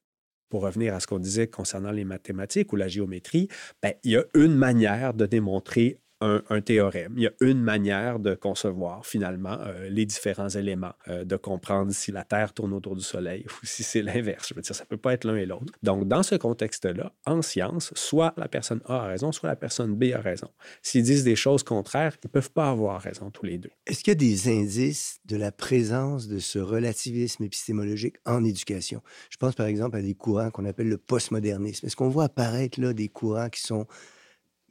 pour 0.53 0.65
revenir 0.65 0.95
à 0.95 1.01
ce 1.01 1.07
qu'on 1.07 1.19
disait 1.19 1.47
concernant 1.47 1.93
les 1.93 2.05
mathématiques 2.05 2.75
ou 2.75 2.77
la 2.77 2.87
géométrie, 2.87 3.49
ben, 3.83 3.95
il 4.05 4.11
y 4.11 4.17
a 4.19 4.25
une 4.35 4.55
manière 4.55 5.15
de 5.15 5.25
démontrer 5.25 5.97
un, 6.23 6.61
théorème. 6.61 7.13
Il 7.17 7.23
y 7.23 7.27
a 7.27 7.33
une 7.41 7.61
manière 7.61 8.19
de 8.19 8.35
concevoir 8.35 9.05
finalement 9.07 9.59
euh, 9.61 9.89
les 9.89 10.07
différents 10.07 10.49
éléments, 10.49 10.93
euh, 11.09 11.25
de 11.25 11.37
comprendre 11.37 11.93
si 11.93 12.13
la 12.13 12.25
Terre 12.25 12.53
tourne 12.53 12.73
autour 12.73 12.97
du 12.97 13.03
Soleil 13.03 13.45
ou 13.63 13.67
si 13.67 13.83
c'est 13.83 14.03
l'inverse. 14.03 14.49
Je 14.49 14.55
veux 14.55 14.63
dire, 14.63 14.75
ça 14.75 14.85
ne 14.85 14.89
peut 14.89 14.97
pas 14.97 15.13
être 15.13 15.25
l'un 15.25 15.37
et 15.37 15.47
l'autre. 15.47 15.73
Donc, 15.83 16.07
dans 16.07 16.23
ce 16.23 16.35
contexte-là, 16.35 17.13
en 17.27 17.43
science, 17.43 17.93
soit 17.95 18.35
la 18.37 18.49
personne 18.49 18.81
A 18.87 19.05
a 19.05 19.07
raison, 19.07 19.33
soit 19.33 19.49
la 19.49 19.57
personne 19.57 19.95
B 19.95 20.05
a 20.15 20.21
raison. 20.21 20.49
S'ils 20.83 21.03
disent 21.03 21.25
des 21.25 21.37
choses 21.37 21.63
contraires, 21.63 22.15
ils 22.23 22.27
ne 22.27 22.31
peuvent 22.31 22.53
pas 22.53 22.71
avoir 22.71 23.01
raison 23.01 23.31
tous 23.31 23.45
les 23.45 23.59
deux. 23.59 23.71
Est-ce 23.87 24.05
qu'il 24.05 24.13
y 24.13 24.13
a 24.13 24.15
des 24.15 24.49
indices 24.49 25.19
de 25.25 25.37
la 25.37 25.53
présence 25.53 26.29
de 26.29 26.39
ce 26.39 26.59
relativisme 26.59 27.45
épistémologique 27.45 28.17
en 28.27 28.45
éducation? 28.45 29.03
Je 29.31 29.37
pense 29.37 29.55
par 29.55 29.67
exemple 29.67 29.97
à 29.97 30.03
des 30.03 30.15
courants 30.15 30.51
qu'on 30.51 30.65
appelle 30.65 30.89
le 30.89 30.99
postmodernisme. 30.99 31.87
Est-ce 31.87 31.97
qu'on 31.97 32.09
voit 32.09 32.25
apparaître 32.25 32.81
là 32.81 32.93
des 32.93 33.09
courants 33.09 33.49
qui 33.49 33.61
sont 33.61 33.87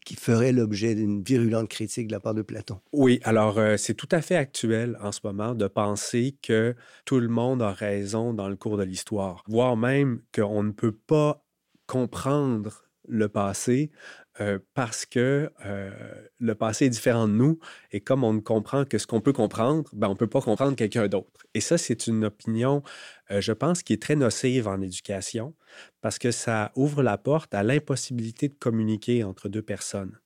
qui 0.05 0.15
ferait 0.15 0.51
l'objet 0.51 0.95
d'une 0.95 1.23
virulente 1.23 1.69
critique 1.69 2.07
de 2.07 2.13
la 2.13 2.19
part 2.19 2.33
de 2.33 2.41
Platon. 2.41 2.79
Oui, 2.91 3.19
alors 3.23 3.57
euh, 3.59 3.77
c'est 3.77 3.93
tout 3.93 4.09
à 4.11 4.21
fait 4.21 4.35
actuel 4.35 4.97
en 5.01 5.11
ce 5.11 5.19
moment 5.23 5.53
de 5.53 5.67
penser 5.67 6.37
que 6.41 6.75
tout 7.05 7.19
le 7.19 7.27
monde 7.27 7.61
a 7.61 7.71
raison 7.71 8.33
dans 8.33 8.49
le 8.49 8.55
cours 8.55 8.77
de 8.77 8.83
l'histoire, 8.83 9.43
voire 9.47 9.77
même 9.77 10.21
qu'on 10.33 10.63
ne 10.63 10.71
peut 10.71 10.95
pas 10.95 11.45
comprendre 11.85 12.83
le 13.07 13.27
passé 13.27 13.91
euh, 14.39 14.59
parce 14.75 15.05
que 15.05 15.51
euh, 15.65 15.91
le 16.39 16.55
passé 16.55 16.85
est 16.85 16.89
différent 16.89 17.27
de 17.27 17.33
nous 17.33 17.59
et 17.91 17.99
comme 17.99 18.23
on 18.23 18.33
ne 18.33 18.39
comprend 18.39 18.85
que 18.85 18.97
ce 18.97 19.05
qu'on 19.05 19.19
peut 19.19 19.33
comprendre, 19.33 19.89
ben, 19.91 20.07
on 20.07 20.11
ne 20.11 20.15
peut 20.15 20.27
pas 20.27 20.41
comprendre 20.41 20.75
quelqu'un 20.75 21.07
d'autre. 21.09 21.45
Et 21.53 21.59
ça, 21.59 21.77
c'est 21.77 22.07
une 22.07 22.23
opinion, 22.23 22.81
euh, 23.29 23.41
je 23.41 23.51
pense, 23.51 23.83
qui 23.83 23.91
est 23.91 24.01
très 24.01 24.15
nocive 24.15 24.69
en 24.69 24.79
éducation 24.81 25.53
parce 25.99 26.17
que 26.17 26.31
ça 26.31 26.71
ouvre 26.75 27.03
la 27.03 27.17
porte 27.17 27.53
à 27.53 27.63
l'impossibilité 27.63 28.47
de 28.47 28.55
communiquer 28.55 29.25
entre 29.25 29.49
deux 29.49 29.61
personnes. 29.61 30.17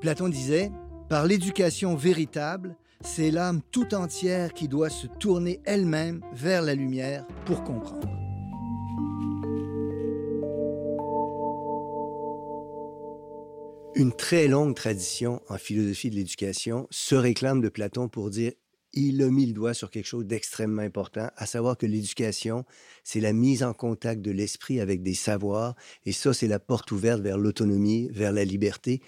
Platon 0.00 0.28
disait, 0.28 0.70
par 1.08 1.26
l'éducation 1.26 1.96
véritable, 1.96 2.76
c'est 3.00 3.30
l'âme 3.30 3.60
tout 3.72 3.94
entière 3.94 4.52
qui 4.52 4.68
doit 4.68 4.90
se 4.90 5.06
tourner 5.06 5.60
elle-même 5.64 6.20
vers 6.32 6.62
la 6.62 6.74
lumière 6.74 7.26
pour 7.44 7.64
comprendre. 7.64 8.17
Une 13.94 14.12
très 14.12 14.46
longue 14.48 14.76
tradition 14.76 15.42
en 15.48 15.58
philosophie 15.58 16.10
de 16.10 16.16
l'éducation 16.16 16.86
se 16.90 17.14
réclame 17.14 17.60
de 17.60 17.68
Platon 17.68 18.08
pour 18.08 18.30
dire 18.30 18.52
il 18.92 19.22
a 19.22 19.30
mis 19.30 19.46
le 19.46 19.52
doigt 19.52 19.74
sur 19.74 19.90
quelque 19.90 20.06
chose 20.06 20.24
d'extrêmement 20.24 20.82
important, 20.82 21.28
à 21.36 21.46
savoir 21.46 21.76
que 21.76 21.86
l'éducation, 21.86 22.64
c'est 23.04 23.20
la 23.20 23.32
mise 23.32 23.62
en 23.62 23.74
contact 23.74 24.22
de 24.22 24.30
l'esprit 24.30 24.80
avec 24.80 25.02
des 25.02 25.14
savoirs, 25.14 25.74
et 26.04 26.12
ça, 26.12 26.32
c'est 26.32 26.48
la 26.48 26.58
porte 26.58 26.90
ouverte 26.90 27.20
vers 27.20 27.38
l'autonomie, 27.38 28.08
vers 28.12 28.32
la 28.32 28.44
liberté. 28.44 29.02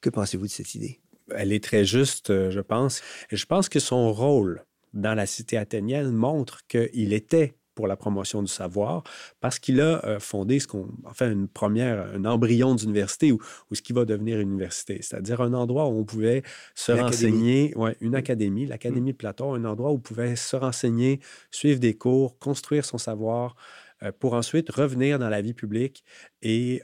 Que 0.00 0.10
pensez-vous 0.10 0.46
de 0.46 0.50
cette 0.50 0.74
idée? 0.74 1.00
Elle 1.34 1.52
est 1.52 1.62
très 1.62 1.84
juste, 1.84 2.30
euh, 2.30 2.50
je 2.50 2.60
pense. 2.60 3.02
Et 3.30 3.36
je 3.36 3.46
pense 3.46 3.68
que 3.68 3.80
son 3.80 4.12
rôle 4.12 4.64
dans 4.92 5.14
la 5.14 5.26
cité 5.26 5.56
athénienne 5.56 6.10
montre 6.10 6.66
qu'il 6.66 7.12
était 7.12 7.54
pour 7.74 7.86
la 7.86 7.96
promotion 7.96 8.42
du 8.42 8.48
savoir 8.48 9.02
parce 9.40 9.58
qu'il 9.58 9.80
a 9.80 10.04
euh, 10.04 10.20
fondé 10.20 10.60
ce 10.60 10.66
qu'on, 10.66 10.88
enfin, 11.04 11.30
une 11.30 11.48
première, 11.48 12.06
un 12.14 12.24
embryon 12.24 12.74
d'université 12.74 13.32
ou, 13.32 13.40
ce 13.72 13.82
qui 13.82 13.92
va 13.92 14.04
devenir 14.04 14.38
une 14.38 14.50
université, 14.50 14.98
c'est-à-dire 15.00 15.40
un 15.40 15.54
endroit 15.54 15.88
où 15.88 15.98
on 15.98 16.04
pouvait 16.04 16.42
se 16.74 16.92
renseigner, 16.92 17.74
ouais, 17.76 17.96
une 18.00 18.14
académie, 18.14 18.66
l'Académie 18.66 19.12
de 19.12 19.16
Platon, 19.16 19.54
un 19.54 19.64
endroit 19.64 19.90
où 19.90 19.94
on 19.94 20.00
pouvait 20.00 20.36
se 20.36 20.56
renseigner, 20.56 21.20
suivre 21.50 21.80
des 21.80 21.94
cours, 21.94 22.38
construire 22.38 22.84
son 22.84 22.98
savoir 22.98 23.56
euh, 24.02 24.12
pour 24.18 24.34
ensuite 24.34 24.70
revenir 24.70 25.18
dans 25.18 25.28
la 25.28 25.40
vie 25.40 25.54
publique 25.54 26.04
et 26.42 26.82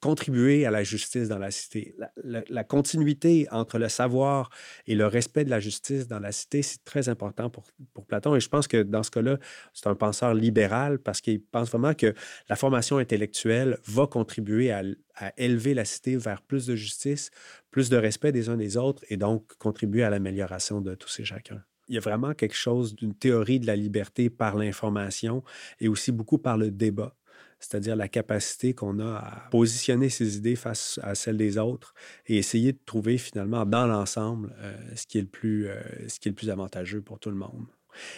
contribuer 0.00 0.64
à 0.64 0.70
la 0.70 0.84
justice 0.84 1.28
dans 1.28 1.38
la 1.38 1.50
cité. 1.50 1.96
La, 2.24 2.64
continuité 2.64 3.48
entre 3.50 3.78
le 3.78 3.88
savoir 3.88 4.50
et 4.86 4.94
le 4.94 5.06
respect 5.06 5.44
de 5.44 5.50
la 5.50 5.60
justice 5.60 6.06
dans 6.06 6.20
la 6.20 6.32
cité, 6.32 6.62
c'est 6.62 6.84
très 6.84 7.08
important 7.08 7.50
pour, 7.50 7.64
pour, 7.94 8.06
Platon. 8.06 8.34
Et 8.36 8.40
je 8.40 8.48
pense 8.48 8.68
que 8.68 8.82
dans 8.82 9.02
ce 9.02 9.10
cas-là, 9.10 9.38
c'est 9.72 9.88
un 9.88 9.94
penseur 9.94 10.34
libéral 10.34 10.98
parce 10.98 11.20
qu'il 11.20 11.42
pense 11.42 11.70
vraiment 11.70 11.94
que 11.94 12.14
la 12.48 12.56
formation 12.56 12.98
intellectuelle 12.98 13.78
va 13.86 14.06
contribuer 14.06 14.70
à, 14.70 14.82
à, 15.16 15.32
élever 15.36 15.74
la 15.74 15.84
cité 15.84 16.16
vers 16.16 16.42
plus 16.42 16.66
de 16.66 16.76
justice, 16.76 17.30
plus 17.70 17.88
de 17.88 17.96
respect 17.96 18.32
des 18.32 18.48
uns 18.48 18.56
des 18.56 18.76
autres 18.76 19.04
et 19.08 19.16
donc 19.16 19.54
contribuer 19.58 20.04
à 20.04 20.10
l'amélioration 20.10 20.80
de 20.80 20.94
tous 20.94 21.20
et 21.20 21.24
chacun 21.24 21.62
il 21.88 21.94
y 21.94 21.98
a 21.98 22.00
vraiment 22.00 22.34
quelque 22.34 22.54
chose 22.54 22.94
d'une 22.94 23.14
théorie 23.14 23.60
de 23.60 23.66
la 23.66 23.74
liberté 23.74 24.28
par 24.28 24.56
l'information 24.56 25.42
et 25.80 25.88
aussi 25.88 26.12
beaucoup 26.12 26.36
par 26.36 26.58
le 26.58 26.70
débat 26.70 27.16
c'est-à-dire 27.58 27.96
la 27.96 28.08
capacité 28.08 28.74
qu'on 28.74 28.98
a 29.00 29.16
à 29.16 29.48
positionner 29.50 30.08
ses 30.08 30.36
idées 30.36 30.56
face 30.56 31.00
à 31.02 31.14
celles 31.14 31.36
des 31.36 31.58
autres 31.58 31.94
et 32.26 32.36
essayer 32.36 32.72
de 32.72 32.78
trouver 32.84 33.18
finalement 33.18 33.66
dans 33.66 33.86
l'ensemble 33.86 34.54
euh, 34.58 34.76
ce, 34.94 35.06
qui 35.06 35.18
est 35.18 35.22
le 35.22 35.26
plus, 35.26 35.68
euh, 35.68 35.80
ce 36.08 36.20
qui 36.20 36.28
est 36.28 36.32
le 36.32 36.36
plus 36.36 36.50
avantageux 36.50 37.02
pour 37.02 37.18
tout 37.18 37.30
le 37.30 37.36
monde. 37.36 37.66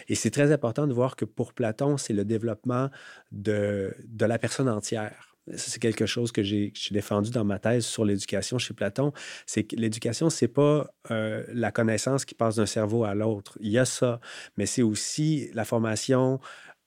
Et 0.07 0.15
c'est 0.15 0.31
très 0.31 0.51
important 0.51 0.87
de 0.87 0.93
voir 0.93 1.15
que 1.15 1.25
pour 1.25 1.53
Platon, 1.53 1.97
c'est 1.97 2.13
le 2.13 2.25
développement 2.25 2.89
de, 3.31 3.93
de 4.05 4.25
la 4.25 4.37
personne 4.37 4.69
entière. 4.69 5.31
C'est 5.55 5.81
quelque 5.81 6.05
chose 6.05 6.31
que 6.31 6.43
j'ai 6.43 6.71
défendu 6.91 7.31
dans 7.31 7.43
ma 7.43 7.57
thèse 7.57 7.83
sur 7.83 8.05
l'éducation 8.05 8.59
chez 8.59 8.75
Platon. 8.75 9.11
C'est 9.47 9.63
que 9.63 9.75
l'éducation, 9.75 10.29
c'est 10.29 10.47
pas 10.47 10.93
euh, 11.09 11.43
la 11.51 11.71
connaissance 11.71 12.25
qui 12.25 12.35
passe 12.35 12.57
d'un 12.57 12.67
cerveau 12.67 13.05
à 13.05 13.15
l'autre. 13.15 13.57
Il 13.59 13.71
y 13.71 13.79
a 13.79 13.85
ça, 13.85 14.19
mais 14.55 14.67
c'est 14.67 14.83
aussi 14.83 15.49
la 15.53 15.65
formation 15.65 16.39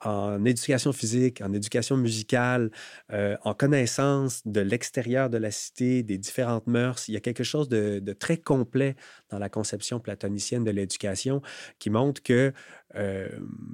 en 0.05 0.45
éducation 0.45 0.93
physique, 0.93 1.41
en 1.41 1.53
éducation 1.53 1.97
musicale, 1.97 2.71
euh, 3.13 3.37
en 3.43 3.55
connaissance 3.55 4.43
de 4.47 4.61
l'extérieur 4.61 5.31
de 5.31 5.39
la 5.39 5.51
cité, 5.51 6.03
des 6.03 6.19
différentes 6.19 6.67
mœurs. 6.67 7.09
Il 7.09 7.15
y 7.15 7.17
a 7.17 7.21
quelque 7.21 7.45
chose 7.45 7.69
de, 7.69 8.01
très 8.19 8.37
complet 8.37 8.95
dans 9.31 9.39
la 9.39 9.49
conception 9.49 9.99
platonicienne 9.99 10.63
de 10.63 10.71
l'éducation 10.71 11.43
qui 11.79 11.91
montre 11.91 12.23
que 12.23 12.53
euh, 12.95 13.29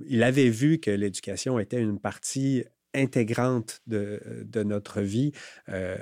il 0.07 0.23
avait 0.23 0.49
vu 0.49 0.79
que 0.79 0.91
l'éducation 0.91 1.59
était 1.59 1.81
une 1.81 1.99
partie 1.99 2.65
intégrante 2.95 3.81
de, 3.87 4.21
de 4.45 4.63
notre 4.63 5.01
vie, 5.01 5.33
euh, 5.69 5.97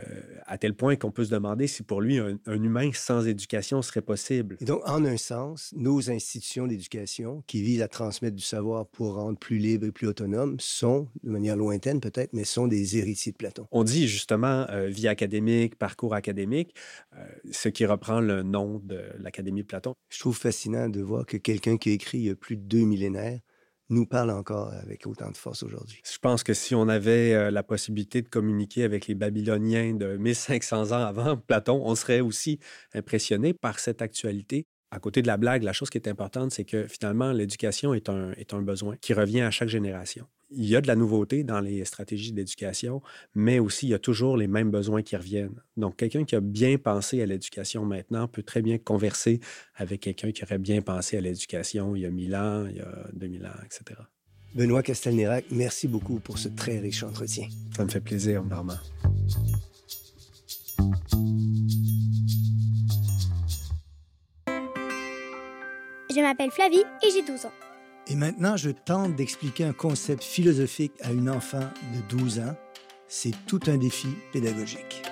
à 0.46 0.58
tel 0.58 0.74
point 0.74 0.96
qu'on 0.96 1.10
peut 1.10 1.24
se 1.24 1.30
demander 1.30 1.66
si 1.66 1.82
pour 1.82 2.00
lui, 2.00 2.18
un, 2.18 2.38
humain 2.46 2.90
sans 2.92 3.26
éducation 3.26 3.82
serait 3.82 4.02
possible. 4.02 4.56
Et 4.60 4.64
donc, 4.64 4.82
en 4.88 5.04
un 5.04 5.16
sens, 5.16 5.72
nos 5.76 6.10
institutions 6.10 6.66
d'éducation 6.66 7.42
qui 7.46 7.62
visent 7.62 7.82
à 7.82 7.88
transmettre 7.88 8.36
du 8.36 8.42
savoir 8.42 8.86
pour 8.86 9.14
rendre 9.14 9.38
plus 9.38 9.58
libre 9.58 9.86
et 9.86 9.92
plus 9.92 10.06
autonome 10.06 10.56
sont, 10.60 11.08
de 11.22 11.30
manière 11.30 11.56
lointaine 11.56 12.00
peut-être, 12.00 12.32
mais 12.32 12.44
sont 12.44 12.66
des 12.66 12.96
héritiers 12.96 13.32
de 13.32 13.36
Platon. 13.36 13.66
On 13.70 13.84
dit 13.84 14.08
justement 14.08 14.66
euh, 14.70 14.86
vie 14.86 15.08
académique, 15.08 15.76
parcours 15.76 16.14
académique, 16.14 16.74
euh, 17.16 17.24
ce 17.50 17.68
qui 17.68 17.86
reprend 17.86 18.20
le 18.20 18.42
nom 18.42 18.80
de 18.84 19.02
l'Académie 19.18 19.62
de 19.62 19.66
Platon. 19.66 19.94
Je 20.08 20.18
trouve 20.18 20.36
fascinant 20.36 20.88
de 20.88 21.00
voir 21.00 21.26
que 21.26 21.36
quelqu'un 21.36 21.76
qui 21.76 21.90
a 21.90 21.92
écrit 21.92 22.18
il 22.18 22.24
y 22.24 22.30
a 22.30 22.34
plus 22.34 22.56
de 22.56 22.62
deux 22.62 22.84
millénaires 22.84 23.40
nous 23.90 24.06
parle 24.06 24.30
encore 24.30 24.72
avec 24.72 25.06
autant 25.06 25.30
de 25.30 25.36
force 25.36 25.62
aujourd'hui. 25.62 26.00
Je 26.04 26.18
pense 26.18 26.42
que 26.42 26.54
si 26.54 26.74
on 26.74 26.88
avait 26.88 27.34
euh, 27.34 27.50
la 27.50 27.62
possibilité 27.62 28.22
de 28.22 28.28
communiquer 28.28 28.84
avec 28.84 29.06
les 29.06 29.14
Babyloniens 29.14 29.94
de 29.94 30.16
1500 30.18 30.92
ans 30.92 31.06
avant 31.06 31.36
Platon, 31.36 31.82
on 31.84 31.94
serait 31.94 32.20
aussi 32.20 32.58
impressionné 32.94 33.54
par 33.54 33.78
cette 33.78 34.02
actualité. 34.02 34.66
À 34.90 35.00
côté 35.00 35.20
de 35.20 35.26
la 35.26 35.36
blague, 35.36 35.62
la 35.62 35.72
chose 35.72 35.90
qui 35.90 35.98
est 35.98 36.08
importante, 36.08 36.50
c'est 36.50 36.64
que 36.64 36.86
finalement, 36.86 37.32
l'éducation 37.32 37.92
est 37.92 38.08
un, 38.08 38.32
est 38.32 38.54
un 38.54 38.62
besoin 38.62 38.96
qui 38.96 39.12
revient 39.12 39.42
à 39.42 39.50
chaque 39.50 39.68
génération 39.68 40.26
il 40.50 40.66
y 40.66 40.76
a 40.76 40.80
de 40.80 40.86
la 40.86 40.96
nouveauté 40.96 41.44
dans 41.44 41.60
les 41.60 41.84
stratégies 41.84 42.32
d'éducation, 42.32 43.02
mais 43.34 43.58
aussi 43.58 43.86
il 43.86 43.90
y 43.90 43.94
a 43.94 43.98
toujours 43.98 44.36
les 44.36 44.48
mêmes 44.48 44.70
besoins 44.70 45.02
qui 45.02 45.16
reviennent. 45.16 45.62
Donc, 45.76 45.96
quelqu'un 45.96 46.24
qui 46.24 46.34
a 46.36 46.40
bien 46.40 46.78
pensé 46.78 47.20
à 47.22 47.26
l'éducation 47.26 47.84
maintenant 47.84 48.28
peut 48.28 48.42
très 48.42 48.62
bien 48.62 48.78
converser 48.78 49.40
avec 49.74 50.00
quelqu'un 50.00 50.32
qui 50.32 50.44
aurait 50.44 50.58
bien 50.58 50.80
pensé 50.80 51.16
à 51.16 51.20
l'éducation 51.20 51.94
il 51.94 52.02
y 52.02 52.06
a 52.06 52.10
1000 52.10 52.36
ans, 52.36 52.66
il 52.68 52.76
y 52.76 52.80
a 52.80 53.08
2000 53.12 53.46
ans, 53.46 53.50
etc. 53.64 54.00
Benoît 54.54 54.82
Castelnerac, 54.82 55.44
merci 55.50 55.86
beaucoup 55.86 56.20
pour 56.20 56.38
ce 56.38 56.48
très 56.48 56.78
riche 56.78 57.02
entretien. 57.02 57.48
Ça 57.76 57.84
me 57.84 57.90
fait 57.90 58.00
plaisir, 58.00 58.42
Normand. 58.44 58.78
Je 66.10 66.22
m'appelle 66.22 66.50
Flavie 66.50 66.82
et 67.02 67.10
j'ai 67.12 67.22
12 67.22 67.46
ans. 67.46 67.67
Et 68.10 68.14
maintenant, 68.14 68.56
je 68.56 68.70
tente 68.70 69.16
d'expliquer 69.16 69.64
un 69.64 69.74
concept 69.74 70.24
philosophique 70.24 70.92
à 71.02 71.12
une 71.12 71.28
enfant 71.28 71.68
de 71.94 72.16
12 72.16 72.38
ans. 72.38 72.56
C'est 73.06 73.34
tout 73.46 73.60
un 73.66 73.76
défi 73.76 74.08
pédagogique. 74.32 75.02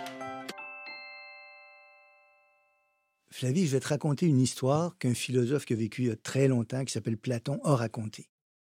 Flavie, 3.30 3.66
je 3.66 3.72
vais 3.72 3.80
te 3.80 3.88
raconter 3.88 4.24
une 4.24 4.40
histoire 4.40 4.96
qu'un 4.96 5.12
philosophe 5.12 5.66
qui 5.66 5.74
a 5.74 5.76
vécu 5.76 6.02
il 6.02 6.08
y 6.08 6.10
a 6.10 6.16
très 6.16 6.48
longtemps, 6.48 6.86
qui 6.86 6.92
s'appelle 6.94 7.18
Platon, 7.18 7.60
a 7.64 7.76
racontée. 7.76 8.30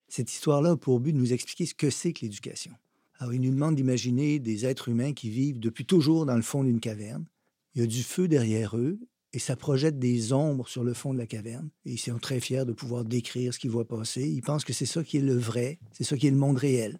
Cette 0.08 0.32
histoire-là 0.32 0.70
a 0.70 0.76
pour 0.78 0.99
but 0.99 1.12
de 1.12 1.18
nous 1.18 1.35
expliquer 1.35 1.66
ce 1.66 1.75
que 1.75 1.90
c'est 1.90 2.14
que 2.14 2.23
l'éducation. 2.23 2.73
Alors, 3.18 3.35
il 3.35 3.42
nous 3.42 3.50
demande 3.50 3.76
d'imaginer 3.76 4.38
des 4.38 4.64
êtres 4.64 4.88
humains 4.88 5.12
qui 5.12 5.28
vivent 5.28 5.61
depuis 5.61 5.85
toujours 5.85 6.25
dans 6.25 6.37
le 6.37 6.42
fond 6.42 6.64
d'une 6.64 6.80
caverne. 6.80 7.26
Il 7.75 7.82
y 7.82 7.85
a 7.85 7.87
du 7.87 8.02
feu 8.02 8.28
derrière 8.28 8.78
eux 8.78 8.99
et 9.37 9.38
ça 9.38 9.55
projette 9.55 9.99
des 9.99 10.33
ombres 10.33 10.66
sur 10.66 10.83
le 10.83 10.95
fond 10.95 11.12
de 11.12 11.19
la 11.19 11.26
caverne. 11.26 11.69
Et 11.85 11.93
ils 11.93 11.99
sont 11.99 12.19
très 12.19 12.40
fiers 12.40 12.64
de 12.64 12.73
pouvoir 12.73 13.05
décrire 13.05 13.52
ce 13.52 13.59
qu'ils 13.59 13.69
voient 13.69 13.87
passer. 13.87 14.26
Ils 14.26 14.40
pensent 14.40 14.64
que 14.64 14.73
c'est 14.73 14.87
ça 14.87 15.05
qui 15.05 15.19
est 15.19 15.21
le 15.21 15.37
vrai, 15.37 15.78
c'est 15.93 16.05
ça 16.05 16.16
qui 16.16 16.26
est 16.26 16.31
le 16.31 16.38
monde 16.38 16.57
réel. 16.57 16.99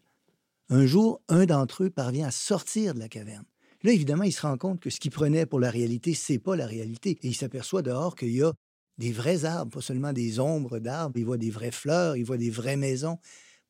Un 0.69 0.85
jour, 0.85 1.23
un 1.31 1.47
d'entre 1.47 1.85
eux 1.85 1.89
parvient 1.89 2.27
à 2.27 2.31
sortir 2.31 2.93
de 2.93 2.99
la 2.99 3.09
caverne. 3.09 3.47
Là, 3.85 3.93
évidemment, 3.93 4.25
il 4.25 4.35
se 4.35 4.43
rend 4.43 4.59
compte 4.59 4.81
que 4.81 4.91
ce 4.91 5.01
qu'il 5.01 5.13
prenait 5.13 5.47
pour 5.47 5.61
la 5.61 5.71
réalité, 5.71 6.13
c'est 6.13 6.39
pas 6.39 6.57
la 6.57 6.67
réalité. 6.67 7.13
Et 7.23 7.29
il 7.29 7.35
s'aperçoit 7.35 7.81
dehors 7.81 8.15
qu'il 8.15 8.33
y 8.33 8.43
a 8.43 8.53
des 8.99 9.13
vrais 9.13 9.47
arbres, 9.47 9.73
pas 9.73 9.81
seulement 9.81 10.13
des 10.13 10.39
ombres 10.39 10.79
d'arbres. 10.79 11.19
Il 11.19 11.25
voit 11.25 11.39
des 11.39 11.51
vraies 11.51 11.71
fleurs, 11.71 12.19
il 12.19 12.25
voit 12.27 12.37
des 12.37 12.51
vraies 12.51 12.77
maisons. 12.77 13.17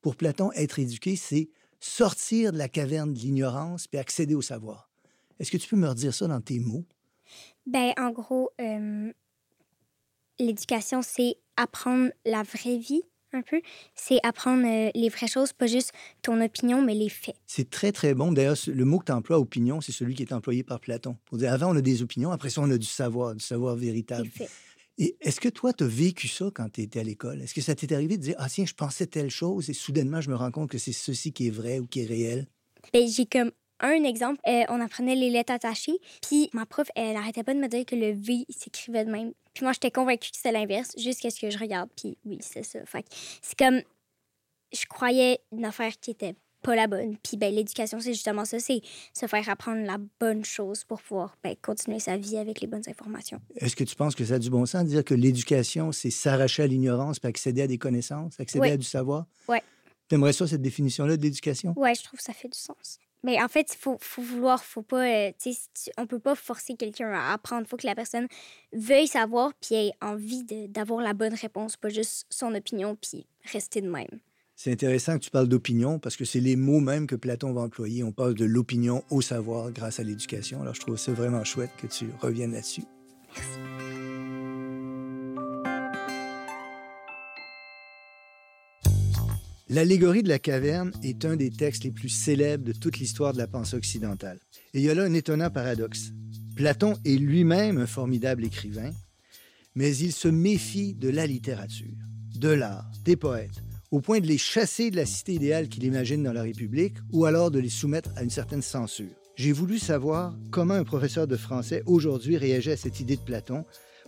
Pour 0.00 0.16
Platon, 0.16 0.50
être 0.54 0.80
éduqué, 0.80 1.14
c'est 1.14 1.50
sortir 1.78 2.50
de 2.50 2.58
la 2.58 2.68
caverne 2.68 3.12
de 3.12 3.18
l'ignorance 3.20 3.86
puis 3.86 4.00
accéder 4.00 4.34
au 4.34 4.42
savoir. 4.42 4.90
Est-ce 5.38 5.52
que 5.52 5.56
tu 5.56 5.68
peux 5.68 5.76
me 5.76 5.88
redire 5.88 6.12
ça 6.12 6.26
dans 6.26 6.40
tes 6.40 6.58
mots? 6.58 6.84
Ben, 7.66 7.92
en 7.98 8.10
gros, 8.10 8.50
euh, 8.60 9.12
l'éducation, 10.38 11.02
c'est 11.02 11.36
apprendre 11.56 12.10
la 12.24 12.42
vraie 12.42 12.78
vie 12.78 13.02
un 13.32 13.42
peu. 13.42 13.60
C'est 13.94 14.18
apprendre 14.22 14.64
euh, 14.66 14.90
les 14.94 15.08
vraies 15.08 15.26
choses, 15.26 15.52
pas 15.52 15.66
juste 15.66 15.92
ton 16.22 16.40
opinion, 16.40 16.82
mais 16.82 16.94
les 16.94 17.08
faits. 17.08 17.34
C'est 17.46 17.68
très, 17.68 17.92
très 17.92 18.14
bon. 18.14 18.32
D'ailleurs, 18.32 18.56
le 18.66 18.84
mot 18.84 18.98
que 18.98 19.06
tu 19.06 19.12
emploies, 19.12 19.38
opinion, 19.38 19.80
c'est 19.80 19.92
celui 19.92 20.14
qui 20.14 20.22
est 20.22 20.32
employé 20.32 20.62
par 20.62 20.80
Platon. 20.80 21.16
Pour 21.24 21.38
dire, 21.38 21.52
avant, 21.52 21.72
on 21.72 21.76
a 21.76 21.80
des 21.80 22.02
opinions, 22.02 22.30
après 22.30 22.50
ça, 22.50 22.60
on 22.62 22.70
a 22.70 22.78
du 22.78 22.86
savoir, 22.86 23.34
du 23.34 23.44
savoir 23.44 23.74
véritable. 23.74 24.30
Et 24.98 25.16
est-ce 25.20 25.40
que 25.40 25.50
toi, 25.50 25.72
tu 25.72 25.84
as 25.84 25.88
vécu 25.88 26.26
ça 26.26 26.50
quand 26.54 26.70
tu 26.72 26.80
étais 26.80 27.00
à 27.00 27.02
l'école? 27.02 27.42
Est-ce 27.42 27.52
que 27.52 27.60
ça 27.60 27.74
t'est 27.74 27.92
arrivé 27.92 28.16
de 28.16 28.22
dire, 28.22 28.34
ah 28.38 28.48
tiens, 28.48 28.64
je 28.64 28.72
pensais 28.72 29.06
telle 29.06 29.28
chose 29.28 29.68
et 29.68 29.74
soudainement, 29.74 30.22
je 30.22 30.30
me 30.30 30.36
rends 30.36 30.50
compte 30.50 30.70
que 30.70 30.78
c'est 30.78 30.92
ceci 30.92 31.32
qui 31.32 31.48
est 31.48 31.50
vrai 31.50 31.80
ou 31.80 31.86
qui 31.86 32.00
est 32.00 32.06
réel? 32.06 32.46
Ben, 32.94 33.06
j'ai 33.06 33.26
comme 33.26 33.50
un 33.80 34.04
exemple, 34.04 34.40
euh, 34.46 34.64
on 34.68 34.80
apprenait 34.80 35.14
les 35.14 35.30
lettres 35.30 35.52
attachées, 35.52 35.98
puis 36.22 36.48
ma 36.52 36.66
prof, 36.66 36.88
elle 36.94 37.16
arrêtait 37.16 37.42
pas 37.42 37.54
de 37.54 37.60
me 37.60 37.68
dire 37.68 37.84
que 37.84 37.96
le 37.96 38.12
V 38.12 38.46
s'écrivait 38.48 39.04
de 39.04 39.10
même. 39.10 39.32
Puis 39.54 39.64
moi, 39.64 39.72
j'étais 39.72 39.90
convaincue 39.90 40.30
que 40.30 40.36
c'était 40.36 40.52
l'inverse, 40.52 40.92
jusqu'à 40.98 41.30
ce 41.30 41.40
que 41.40 41.50
je 41.50 41.58
regarde, 41.58 41.88
puis 41.96 42.18
oui, 42.24 42.38
c'est 42.40 42.62
ça. 42.62 42.84
Fait 42.84 43.04
c'est 43.42 43.58
comme, 43.58 43.80
je 44.72 44.86
croyais 44.86 45.40
une 45.52 45.64
affaire 45.64 45.92
qui 46.00 46.10
était 46.10 46.34
pas 46.62 46.74
la 46.74 46.88
bonne. 46.88 47.16
Puis 47.18 47.36
ben, 47.36 47.54
l'éducation, 47.54 48.00
c'est 48.00 48.12
justement 48.12 48.44
ça, 48.44 48.58
c'est 48.58 48.80
se 49.12 49.26
faire 49.26 49.48
apprendre 49.48 49.86
la 49.86 49.98
bonne 50.20 50.44
chose 50.44 50.84
pour 50.84 51.00
pouvoir 51.00 51.36
ben, 51.42 51.54
continuer 51.62 52.00
sa 52.00 52.16
vie 52.16 52.36
avec 52.38 52.60
les 52.60 52.66
bonnes 52.66 52.82
informations. 52.88 53.40
Est-ce 53.56 53.76
que 53.76 53.84
tu 53.84 53.94
penses 53.94 54.14
que 54.14 54.24
ça 54.24 54.34
a 54.34 54.38
du 54.38 54.50
bon 54.50 54.66
sens 54.66 54.84
de 54.84 54.88
dire 54.88 55.04
que 55.04 55.14
l'éducation, 55.14 55.92
c'est 55.92 56.10
s'arracher 56.10 56.64
à 56.64 56.66
l'ignorance 56.66 57.20
puis 57.20 57.28
accéder 57.28 57.62
à 57.62 57.66
des 57.66 57.78
connaissances, 57.78 58.40
accéder 58.40 58.70
à 58.70 58.76
du 58.76 58.84
savoir? 58.84 59.26
Oui. 59.48 59.58
T'aimerais 60.08 60.32
ça, 60.32 60.46
cette 60.46 60.62
définition-là 60.62 61.16
de 61.16 61.22
l'éducation? 61.22 61.72
Oui, 61.76 61.94
je 61.96 62.02
trouve 62.02 62.18
que 62.18 62.24
ça 62.24 62.32
fait 62.32 62.48
du 62.48 62.58
sens. 62.58 62.98
Mais 63.26 63.42
en 63.42 63.48
fait, 63.48 63.74
il 63.74 63.76
faut, 63.76 63.98
faut, 64.00 64.22
vouloir, 64.22 64.62
faut 64.62 64.82
pas. 64.82 65.04
Euh, 65.04 65.32
on 65.98 66.06
peut 66.06 66.20
pas 66.20 66.36
forcer 66.36 66.76
quelqu'un 66.76 67.10
à 67.10 67.32
apprendre. 67.32 67.62
Il 67.66 67.68
faut 67.68 67.76
que 67.76 67.86
la 67.86 67.96
personne 67.96 68.28
veuille 68.72 69.08
savoir 69.08 69.52
puis 69.60 69.74
ait 69.74 69.92
envie 70.00 70.44
d'avoir 70.68 71.00
la 71.00 71.12
bonne 71.12 71.34
réponse, 71.34 71.76
pas 71.76 71.88
juste 71.88 72.26
son 72.30 72.54
opinion 72.54 72.96
puis 72.96 73.26
rester 73.52 73.80
de 73.80 73.90
même. 73.90 74.20
C'est 74.54 74.70
intéressant 74.70 75.18
que 75.18 75.24
tu 75.24 75.30
parles 75.30 75.48
d'opinion 75.48 75.98
parce 75.98 76.16
que 76.16 76.24
c'est 76.24 76.38
les 76.38 76.54
mots 76.54 76.78
même 76.78 77.08
que 77.08 77.16
Platon 77.16 77.52
va 77.52 77.62
employer. 77.62 78.04
On 78.04 78.12
passe 78.12 78.34
de 78.34 78.44
l'opinion 78.44 79.02
au 79.10 79.20
savoir 79.20 79.72
grâce 79.72 79.98
à 79.98 80.04
l'éducation. 80.04 80.62
Alors 80.62 80.74
je 80.74 80.80
trouve 80.80 80.96
ça 80.96 81.10
vraiment 81.12 81.42
chouette 81.42 81.72
que 81.78 81.88
tu 81.88 82.06
reviennes 82.20 82.52
là-dessus. 82.52 82.84
Merci. 83.34 83.85
L'allégorie 89.68 90.22
de 90.22 90.28
la 90.28 90.38
caverne 90.38 90.92
est 91.02 91.24
un 91.24 91.34
des 91.34 91.50
textes 91.50 91.82
les 91.82 91.90
plus 91.90 92.08
célèbres 92.08 92.64
de 92.64 92.72
toute 92.72 92.98
l'histoire 92.98 93.32
de 93.32 93.38
la 93.38 93.48
pensée 93.48 93.76
occidentale. 93.76 94.38
Et 94.72 94.78
il 94.78 94.84
y 94.84 94.90
a 94.90 94.94
là 94.94 95.02
un 95.02 95.12
étonnant 95.12 95.50
paradoxe. 95.50 96.12
Platon 96.54 96.94
est 97.04 97.16
lui-même 97.16 97.78
un 97.78 97.86
formidable 97.86 98.44
écrivain, 98.44 98.92
mais 99.74 99.96
il 99.96 100.12
se 100.12 100.28
méfie 100.28 100.94
de 100.94 101.08
la 101.08 101.26
littérature, 101.26 101.96
de 102.36 102.48
l'art, 102.48 102.88
des 103.04 103.16
poètes, 103.16 103.60
au 103.90 104.00
point 104.00 104.20
de 104.20 104.28
les 104.28 104.38
chasser 104.38 104.92
de 104.92 104.96
la 104.96 105.04
cité 105.04 105.34
idéale 105.34 105.68
qu'il 105.68 105.82
imagine 105.82 106.22
dans 106.22 106.32
la 106.32 106.44
République 106.44 106.98
ou 107.12 107.24
alors 107.24 107.50
de 107.50 107.58
les 107.58 107.68
soumettre 107.68 108.10
à 108.14 108.22
une 108.22 108.30
certaine 108.30 108.62
censure. 108.62 109.10
J'ai 109.34 109.50
voulu 109.50 109.80
savoir 109.80 110.36
comment 110.52 110.74
un 110.74 110.84
professeur 110.84 111.26
de 111.26 111.36
français 111.36 111.82
aujourd'hui 111.86 112.36
réagit 112.36 112.70
à 112.70 112.76
cette 112.76 113.00
idée 113.00 113.16
de 113.16 113.22
Platon, 113.22 113.64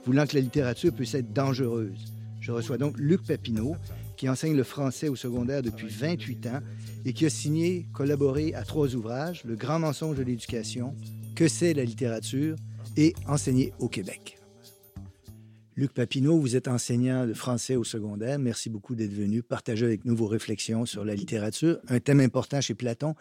voulant 0.07 0.25
que 0.25 0.37
la 0.37 0.41
littérature 0.41 0.95
puisse 0.95 1.15
être 1.15 1.33
dangereuse. 1.33 2.15
Je 2.41 2.53
reçois 2.53 2.79
donc 2.79 2.97
Luc 2.97 3.27
Papineau, 3.27 3.75
qui 4.19 4.29
enseigne 4.29 4.57
le 4.57 4.65
français 4.65 5.09
au 5.09 5.17
secondaire 5.17 5.63
depuis 5.63 5.87
28 5.89 6.47
ans 6.49 6.61
et 7.07 7.13
qui 7.15 7.25
a 7.25 7.31
signé, 7.31 7.87
collaboré 7.95 8.53
à 8.53 8.65
trois 8.65 8.95
ouvrages, 8.95 9.45
Le 9.45 9.55
grand 9.55 9.79
mensonge 9.79 10.17
de 10.17 10.25
l'éducation, 10.25 10.95
Que 11.37 11.49
c'est 11.49 11.73
la 11.73 11.85
littérature 11.85 12.57
et 12.97 13.15
Enseigner 13.29 13.73
au 13.79 13.89
Québec. 13.89 14.39
Luc 15.77 15.93
Papineau, 15.93 16.41
vous 16.41 16.57
êtes 16.57 16.67
enseignant 16.67 17.25
de 17.25 17.33
français 17.33 17.77
au 17.77 17.85
secondaire. 17.85 18.41
Merci 18.41 18.69
beaucoup 18.69 18.97
d'être 18.97 19.13
venu 19.13 19.45
partager 19.45 19.87
avec 19.87 20.05
nous 20.05 20.17
vos 20.17 20.27
réflexions 20.27 20.85
sur 20.85 21.05
la 21.05 21.15
littérature, 21.15 21.79
un 21.87 22.01
thème 22.01 22.19
important 22.19 22.61
chez 22.61 22.75
Platon. 22.75 23.15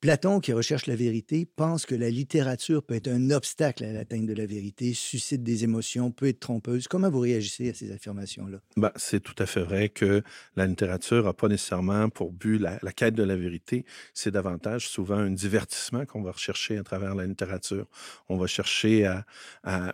Platon, 0.00 0.38
qui 0.38 0.52
recherche 0.52 0.86
la 0.86 0.94
vérité, 0.94 1.44
pense 1.44 1.84
que 1.84 1.96
la 1.96 2.08
littérature 2.08 2.84
peut 2.84 2.94
être 2.94 3.08
un 3.08 3.32
obstacle 3.32 3.82
à 3.82 3.92
l'atteinte 3.92 4.26
de 4.26 4.32
la 4.32 4.46
vérité, 4.46 4.94
suscite 4.94 5.42
des 5.42 5.64
émotions, 5.64 6.12
peut 6.12 6.28
être 6.28 6.38
trompeuse. 6.38 6.86
Comment 6.86 7.10
vous 7.10 7.18
réagissez 7.18 7.70
à 7.70 7.74
ces 7.74 7.90
affirmations-là? 7.90 8.58
Ben, 8.76 8.92
c'est 8.94 9.18
tout 9.18 9.34
à 9.40 9.46
fait 9.46 9.62
vrai 9.62 9.88
que 9.88 10.22
la 10.54 10.68
littérature 10.68 11.24
n'a 11.24 11.32
pas 11.32 11.48
nécessairement 11.48 12.10
pour 12.10 12.30
but 12.30 12.60
la, 12.60 12.78
quête 12.92 13.16
de 13.16 13.24
la 13.24 13.34
vérité. 13.34 13.84
C'est 14.14 14.30
davantage 14.30 14.88
souvent 14.88 15.16
un 15.16 15.32
divertissement 15.32 16.06
qu'on 16.06 16.22
va 16.22 16.30
rechercher 16.30 16.78
à 16.78 16.84
travers 16.84 17.16
la 17.16 17.26
littérature. 17.26 17.88
On 18.28 18.36
va 18.36 18.46
chercher 18.46 19.04
à, 19.04 19.24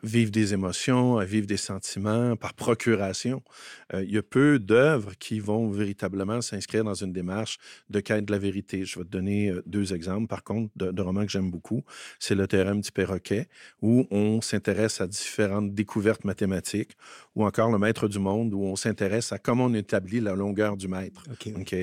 vivre 0.03 0.31
des 0.31 0.53
émotions, 0.53 1.17
à 1.17 1.25
vivre 1.25 1.47
des 1.47 1.57
sentiments 1.57 2.37
par 2.37 2.53
procuration. 2.53 3.43
Euh, 3.95 4.05
il 4.05 4.13
y 4.13 4.19
a 4.19 4.23
peu 4.23 4.59
d'œuvres 4.59 5.15
qui 5.19 5.41
vont 5.41 5.71
véritablement 5.71 6.43
s'inscrire 6.43 6.85
dans 6.85 6.95
une 6.95 7.15
démarche 7.15 7.57
de 7.89 8.01
quête 8.01 8.27
de 8.27 8.33
la 8.33 8.39
vérité. 8.39 8.85
Je 8.85 8.99
vais 8.99 9.07
te 9.07 9.11
donner 9.11 9.49
euh, 9.49 9.63
deux 9.65 9.94
par 10.29 10.45
contre, 10.45 10.71
de, 10.77 11.03
romans 11.03 11.25
que 11.25 11.31
j'aime 11.31 11.51
beaucoup. 11.51 11.83
C'est 12.19 12.35
Le 12.35 12.47
théorème 12.47 12.81
du 12.81 12.93
perroquet, 12.93 13.49
où 13.83 14.07
on 14.11 14.41
s'intéresse 14.41 15.01
à 15.01 15.07
différentes 15.07 15.75
découvertes 15.75 16.25
mathématiques, 16.25 16.97
ou 17.35 17.45
encore 17.45 17.71
Le 17.71 17.79
maître 17.79 18.09
du 18.09 18.19
monde, 18.19 18.55
où 18.55 18.63
on 18.63 18.77
s'intéresse 18.77 19.33
à 19.33 19.39
comment 19.39 19.67
on 19.67 19.75
établit 19.75 20.21
la 20.21 20.35
longueur 20.35 20.77
du. 20.77 20.87
OK? 20.87 21.77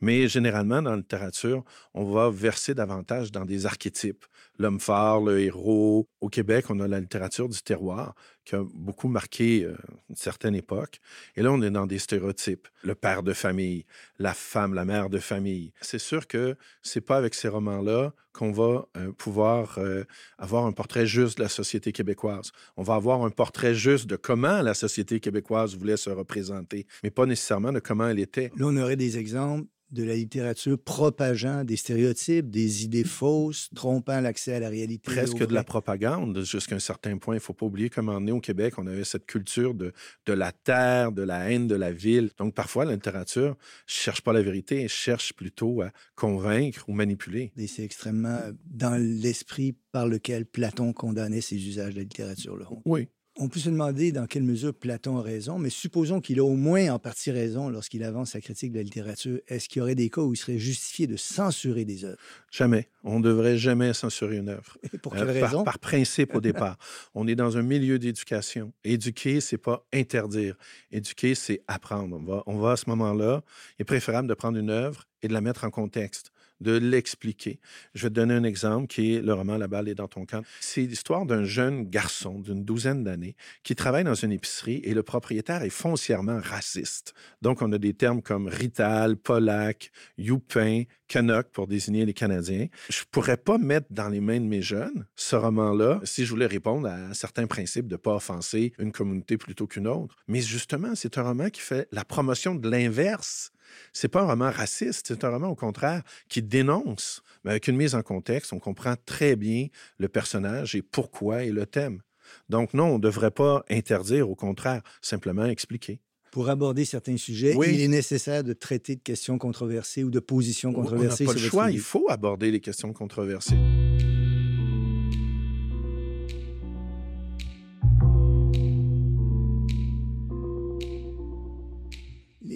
Mais 0.00 0.28
généralement, 0.28 0.82
dans 0.82 0.90
la 0.90 0.96
littérature, 0.96 1.64
on 1.94 2.04
va 2.04 2.30
verser 2.30 2.74
davantage 2.74 3.32
dans 3.32 3.44
des 3.44 3.66
archétypes. 3.66 4.24
L'homme 4.58 4.80
fort, 4.80 5.24
le 5.24 5.40
héros. 5.40 6.08
Au 6.20 6.28
Québec, 6.28 6.66
on 6.68 6.78
a 6.80 6.88
la 6.88 7.00
littérature 7.00 7.48
du 7.48 7.62
terroir, 7.62 8.14
qui 8.44 8.54
a 8.54 8.64
beaucoup 8.74 9.08
marqué 9.08 9.64
euh, 9.64 9.76
une 10.10 10.16
certaine 10.16 10.54
époque. 10.54 11.00
Et 11.36 11.42
là, 11.42 11.52
on 11.52 11.62
est 11.62 11.70
dans 11.70 11.86
des 11.86 11.98
stéréotypes. 11.98 12.68
Le 12.82 12.94
père 12.94 13.22
de 13.22 13.32
famille, 13.32 13.84
la 14.18 14.34
femme, 14.34 14.74
la 14.74 14.84
mère 14.84 15.10
de 15.10 15.18
famille. 15.18 15.72
C'est 15.80 15.98
sûr 15.98 16.26
que 16.26 16.56
c'est 16.82 17.00
pas 17.00 17.16
avec 17.16 17.34
ces 17.34 17.48
romans-là 17.48 18.12
qu'on 18.32 18.50
va 18.50 18.86
euh, 18.96 19.12
pouvoir 19.12 19.78
euh, 19.78 20.04
avoir 20.38 20.66
un 20.66 20.72
portrait 20.72 21.06
juste 21.06 21.38
de 21.38 21.42
la 21.42 21.48
société 21.48 21.92
québécoise. 21.92 22.52
On 22.76 22.82
va 22.82 22.94
avoir 22.94 23.22
un 23.24 23.30
portrait 23.30 23.74
juste 23.74 24.06
de 24.06 24.16
comment 24.16 24.62
la 24.62 24.74
société 24.74 25.20
québécoise 25.20 25.76
voulait 25.76 25.96
se 25.96 26.10
représenter, 26.10 26.86
mais 27.02 27.10
pas 27.10 27.26
nécessairement 27.26 27.72
de 27.72 27.80
comment 27.80 28.08
elle 28.08 28.20
était. 28.20 28.50
Là, 28.56 28.66
on 28.66 28.76
aurait 28.76 28.96
des 28.96 29.18
exemples 29.18 29.66
de 29.92 30.02
la 30.02 30.14
littérature 30.14 30.78
propageant 30.78 31.64
des 31.64 31.76
stéréotypes, 31.76 32.50
des 32.50 32.84
idées 32.84 33.04
fausses, 33.04 33.68
trompant 33.74 34.20
l'accès 34.20 34.54
à 34.54 34.60
la 34.60 34.68
réalité. 34.68 35.12
Presque 35.12 35.46
de 35.46 35.54
la 35.54 35.64
propagande, 35.64 36.42
jusqu'à 36.44 36.76
un 36.76 36.80
certain 36.80 37.18
point. 37.18 37.34
Il 37.34 37.38
ne 37.38 37.42
faut 37.42 37.52
pas 37.52 37.66
oublier 37.66 37.90
comment 37.90 38.12
on 38.16 38.26
est 38.26 38.32
au 38.32 38.40
Québec, 38.40 38.78
on 38.78 38.86
avait 38.86 39.04
cette 39.04 39.26
culture 39.26 39.74
de, 39.74 39.92
de 40.26 40.32
la 40.32 40.52
terre, 40.52 41.12
de 41.12 41.22
la 41.22 41.50
haine 41.50 41.66
de 41.66 41.74
la 41.74 41.92
ville. 41.92 42.30
Donc 42.38 42.54
parfois, 42.54 42.84
la 42.84 42.94
littérature 42.94 43.50
ne 43.50 43.54
cherche 43.86 44.22
pas 44.22 44.32
la 44.32 44.42
vérité, 44.42 44.82
elle 44.82 44.88
cherche 44.88 45.32
plutôt 45.34 45.82
à 45.82 45.90
convaincre 46.14 46.84
ou 46.88 46.92
manipuler. 46.92 47.52
Et 47.56 47.66
c'est 47.66 47.84
extrêmement 47.84 48.38
dans 48.64 49.00
l'esprit 49.00 49.76
par 49.92 50.06
lequel 50.06 50.46
Platon 50.46 50.92
condamnait 50.92 51.40
ces 51.40 51.56
usages 51.56 51.92
de 51.92 51.98
la 51.98 52.02
littérature. 52.02 52.56
Là. 52.56 52.66
Oui, 52.84 53.08
on 53.36 53.48
peut 53.48 53.60
se 53.60 53.70
demander 53.70 54.12
dans 54.12 54.26
quelle 54.26 54.42
mesure 54.42 54.74
Platon 54.74 55.18
a 55.18 55.22
raison, 55.22 55.58
mais 55.58 55.70
supposons 55.70 56.20
qu'il 56.20 56.38
a 56.38 56.44
au 56.44 56.54
moins 56.54 56.90
en 56.90 56.98
partie 56.98 57.30
raison 57.30 57.70
lorsqu'il 57.70 58.04
avance 58.04 58.32
sa 58.32 58.40
critique 58.40 58.72
de 58.72 58.78
la 58.78 58.82
littérature. 58.82 59.40
Est-ce 59.48 59.68
qu'il 59.68 59.80
y 59.80 59.82
aurait 59.82 59.94
des 59.94 60.10
cas 60.10 60.20
où 60.20 60.34
il 60.34 60.36
serait 60.36 60.58
justifié 60.58 61.06
de 61.06 61.16
censurer 61.16 61.84
des 61.84 62.04
œuvres? 62.04 62.18
Jamais. 62.50 62.88
On 63.04 63.20
ne 63.20 63.24
devrait 63.24 63.56
jamais 63.56 63.94
censurer 63.94 64.36
une 64.36 64.50
œuvre. 64.50 64.76
pour 65.02 65.14
quelle 65.14 65.30
euh, 65.30 65.44
raison? 65.44 65.64
Par, 65.64 65.78
principe 65.78 66.34
au 66.34 66.40
départ. 66.40 66.76
on 67.14 67.26
est 67.26 67.34
dans 67.34 67.56
un 67.56 67.62
milieu 67.62 67.98
d'éducation. 67.98 68.72
Éduquer, 68.84 69.40
c'est 69.40 69.58
pas 69.58 69.86
interdire. 69.92 70.56
Éduquer, 70.90 71.34
c'est 71.34 71.62
apprendre. 71.66 72.16
On 72.16 72.24
va, 72.24 72.42
on 72.46 72.58
va 72.58 72.72
à 72.72 72.76
ce 72.76 72.88
moment-là, 72.90 73.42
il 73.78 73.82
est 73.82 73.84
préférable 73.84 74.28
de 74.28 74.34
prendre 74.34 74.58
une 74.58 74.70
œuvre 74.70 75.06
et 75.22 75.28
de 75.28 75.32
la 75.32 75.40
mettre 75.40 75.64
en 75.64 75.70
contexte 75.70 76.31
de 76.62 76.72
l'expliquer. 76.72 77.60
Je 77.94 78.04
vais 78.04 78.08
te 78.08 78.14
donner 78.14 78.34
un 78.34 78.44
exemple 78.44 78.86
qui 78.86 79.14
est 79.14 79.22
le 79.22 79.34
roman 79.34 79.58
La 79.58 79.68
balle 79.68 79.88
est 79.88 79.94
dans 79.94 80.08
ton 80.08 80.24
camp. 80.24 80.42
C'est 80.60 80.82
l'histoire 80.82 81.26
d'un 81.26 81.44
jeune 81.44 81.84
garçon 81.84 82.38
d'une 82.38 82.64
douzaine 82.64 83.04
d'années 83.04 83.36
qui 83.62 83.74
travaille 83.74 84.04
dans 84.04 84.14
une 84.14 84.32
épicerie 84.32 84.80
et 84.84 84.94
le 84.94 85.02
propriétaire 85.02 85.62
est 85.62 85.70
foncièrement 85.70 86.40
raciste. 86.42 87.14
Donc, 87.42 87.62
on 87.62 87.72
a 87.72 87.78
des 87.78 87.94
termes 87.94 88.22
comme 88.22 88.48
Rital, 88.48 89.16
Polac, 89.16 89.90
Youpin, 90.18 90.84
Canuck 91.08 91.48
pour 91.48 91.66
désigner 91.66 92.06
les 92.06 92.14
Canadiens. 92.14 92.68
Je 92.88 93.02
pourrais 93.10 93.36
pas 93.36 93.58
mettre 93.58 93.88
dans 93.90 94.08
les 94.08 94.20
mains 94.20 94.40
de 94.40 94.46
mes 94.46 94.62
jeunes 94.62 95.04
ce 95.14 95.36
roman-là 95.36 96.00
si 96.04 96.24
je 96.24 96.30
voulais 96.30 96.46
répondre 96.46 96.88
à 96.88 97.12
certains 97.12 97.46
principes 97.46 97.86
de 97.86 97.96
pas 97.96 98.14
offenser 98.14 98.72
une 98.78 98.92
communauté 98.92 99.36
plutôt 99.36 99.66
qu'une 99.66 99.88
autre. 99.88 100.16
Mais 100.26 100.40
justement, 100.40 100.94
c'est 100.94 101.18
un 101.18 101.22
roman 101.22 101.50
qui 101.50 101.60
fait 101.60 101.86
la 101.92 102.04
promotion 102.04 102.54
de 102.54 102.70
l'inverse 102.70 103.52
c'est 103.92 104.08
pas 104.08 104.22
un 104.22 104.26
roman 104.26 104.50
raciste, 104.50 105.08
c'est 105.08 105.24
un 105.24 105.30
roman 105.30 105.48
au 105.48 105.54
contraire 105.54 106.02
qui 106.28 106.42
dénonce, 106.42 107.22
mais 107.44 107.52
avec 107.52 107.68
une 107.68 107.76
mise 107.76 107.94
en 107.94 108.02
contexte, 108.02 108.52
on 108.52 108.58
comprend 108.58 108.94
très 109.06 109.36
bien 109.36 109.66
le 109.98 110.08
personnage 110.08 110.74
et 110.74 110.82
pourquoi 110.82 111.44
et 111.44 111.50
le 111.50 111.66
thème. 111.66 112.02
Donc 112.48 112.74
non, 112.74 112.86
on 112.86 112.94
ne 112.94 113.02
devrait 113.02 113.30
pas 113.30 113.64
interdire, 113.70 114.30
au 114.30 114.34
contraire, 114.34 114.82
simplement 115.00 115.44
expliquer. 115.44 116.00
Pour 116.30 116.48
aborder 116.48 116.86
certains 116.86 117.18
sujets, 117.18 117.54
il 117.66 117.80
est 117.80 117.88
nécessaire 117.88 118.42
de 118.42 118.54
traiter 118.54 118.96
de 118.96 119.02
questions 119.02 119.36
controversées 119.36 120.02
ou 120.02 120.10
de 120.10 120.20
positions 120.20 120.72
controversées. 120.72 121.24
On 121.24 121.28
n'a 121.28 121.34
pas 121.34 121.40
le 121.40 121.48
choix, 121.48 121.70
il 121.70 121.80
faut 121.80 122.06
aborder 122.08 122.50
les 122.50 122.60
questions 122.60 122.92
controversées. 122.94 123.58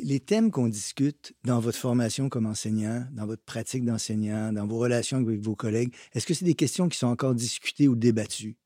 Les 0.06 0.20
thèmes 0.20 0.52
qu'on 0.52 0.68
discute 0.68 1.34
dans 1.44 1.58
votre 1.58 1.78
formation 1.78 2.28
comme 2.28 2.46
enseignant, 2.46 3.04
dans 3.10 3.26
votre 3.26 3.42
pratique 3.42 3.84
d'enseignant, 3.84 4.52
dans 4.52 4.64
vos 4.64 4.78
relations 4.78 5.18
avec 5.18 5.40
vos 5.40 5.56
collègues, 5.56 5.92
est-ce 6.14 6.24
que 6.26 6.32
c'est 6.32 6.44
des 6.44 6.54
questions 6.54 6.88
qui 6.88 6.96
sont 6.96 7.08
encore 7.08 7.34
discutées 7.34 7.88
ou 7.88 7.96
débattues? 7.96 8.56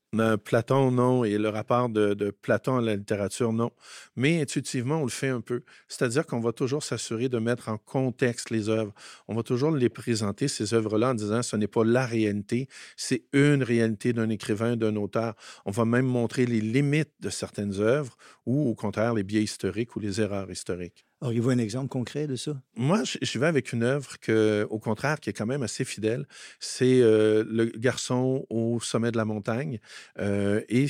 Platon, 0.43 0.91
non, 0.91 1.23
et 1.23 1.39
le 1.39 1.49
rapport 1.49 1.89
de, 1.89 2.31
Platon 2.43 2.77
à 2.77 2.81
la 2.81 2.95
littérature, 2.95 3.53
non. 3.53 3.71
Mais 4.15 4.41
intuitivement, 4.41 4.97
on 4.97 5.05
le 5.05 5.09
fait 5.09 5.29
un 5.29 5.41
peu. 5.41 5.63
C'est-à-dire 5.87 6.27
qu'on 6.27 6.41
va 6.41 6.51
toujours 6.51 6.83
s'assurer 6.83 7.27
de 7.27 7.39
mettre 7.39 7.69
en 7.69 7.77
contexte 7.77 8.51
les 8.51 8.69
œuvres. 8.69 8.93
On 9.27 9.33
va 9.33 9.41
toujours 9.41 9.71
les 9.71 9.89
présenter, 9.89 10.47
ces 10.47 10.75
œuvres-là, 10.75 11.11
en 11.11 11.13
disant 11.15 11.41
ce 11.41 11.55
n'est 11.55 11.67
pas 11.67 11.83
la 11.83 12.05
réalité, 12.05 12.67
c'est 12.97 13.23
une 13.33 13.63
réalité 13.63 14.13
d'un 14.13 14.29
écrivain, 14.29 14.75
d'un 14.75 14.95
auteur. 14.95 15.33
On 15.65 15.71
va 15.71 15.85
même 15.85 16.05
montrer 16.05 16.45
les 16.45 16.61
limites 16.61 17.13
de 17.19 17.31
certaines 17.31 17.79
œuvres 17.79 18.15
ou, 18.45 18.69
au 18.69 18.75
contraire, 18.75 19.15
les 19.15 19.23
biais 19.23 19.41
historiques 19.41 19.95
ou 19.95 20.01
les 20.01 20.21
erreurs 20.21 20.51
historiques. 20.51 21.05
Auriez-vous 21.21 21.51
un 21.51 21.59
exemple 21.59 21.87
concret 21.87 22.25
de 22.25 22.35
ça? 22.35 22.59
Moi, 22.75 23.03
je, 23.03 23.39
vais 23.39 23.45
avec 23.45 23.73
une 23.73 23.83
œuvre 23.83 24.19
que, 24.19 24.65
au 24.71 24.79
contraire, 24.79 25.19
qui 25.19 25.29
est 25.29 25.33
quand 25.33 25.45
même 25.45 25.61
assez 25.61 25.85
fidèle. 25.85 26.27
C'est 26.59 27.01
euh, 27.01 27.43
Le 27.47 27.65
garçon 27.65 28.47
au 28.49 28.79
sommet 28.79 29.11
de 29.11 29.17
la 29.17 29.25
montagne. 29.25 29.79
Euh, 30.19 30.61
et 30.67 30.87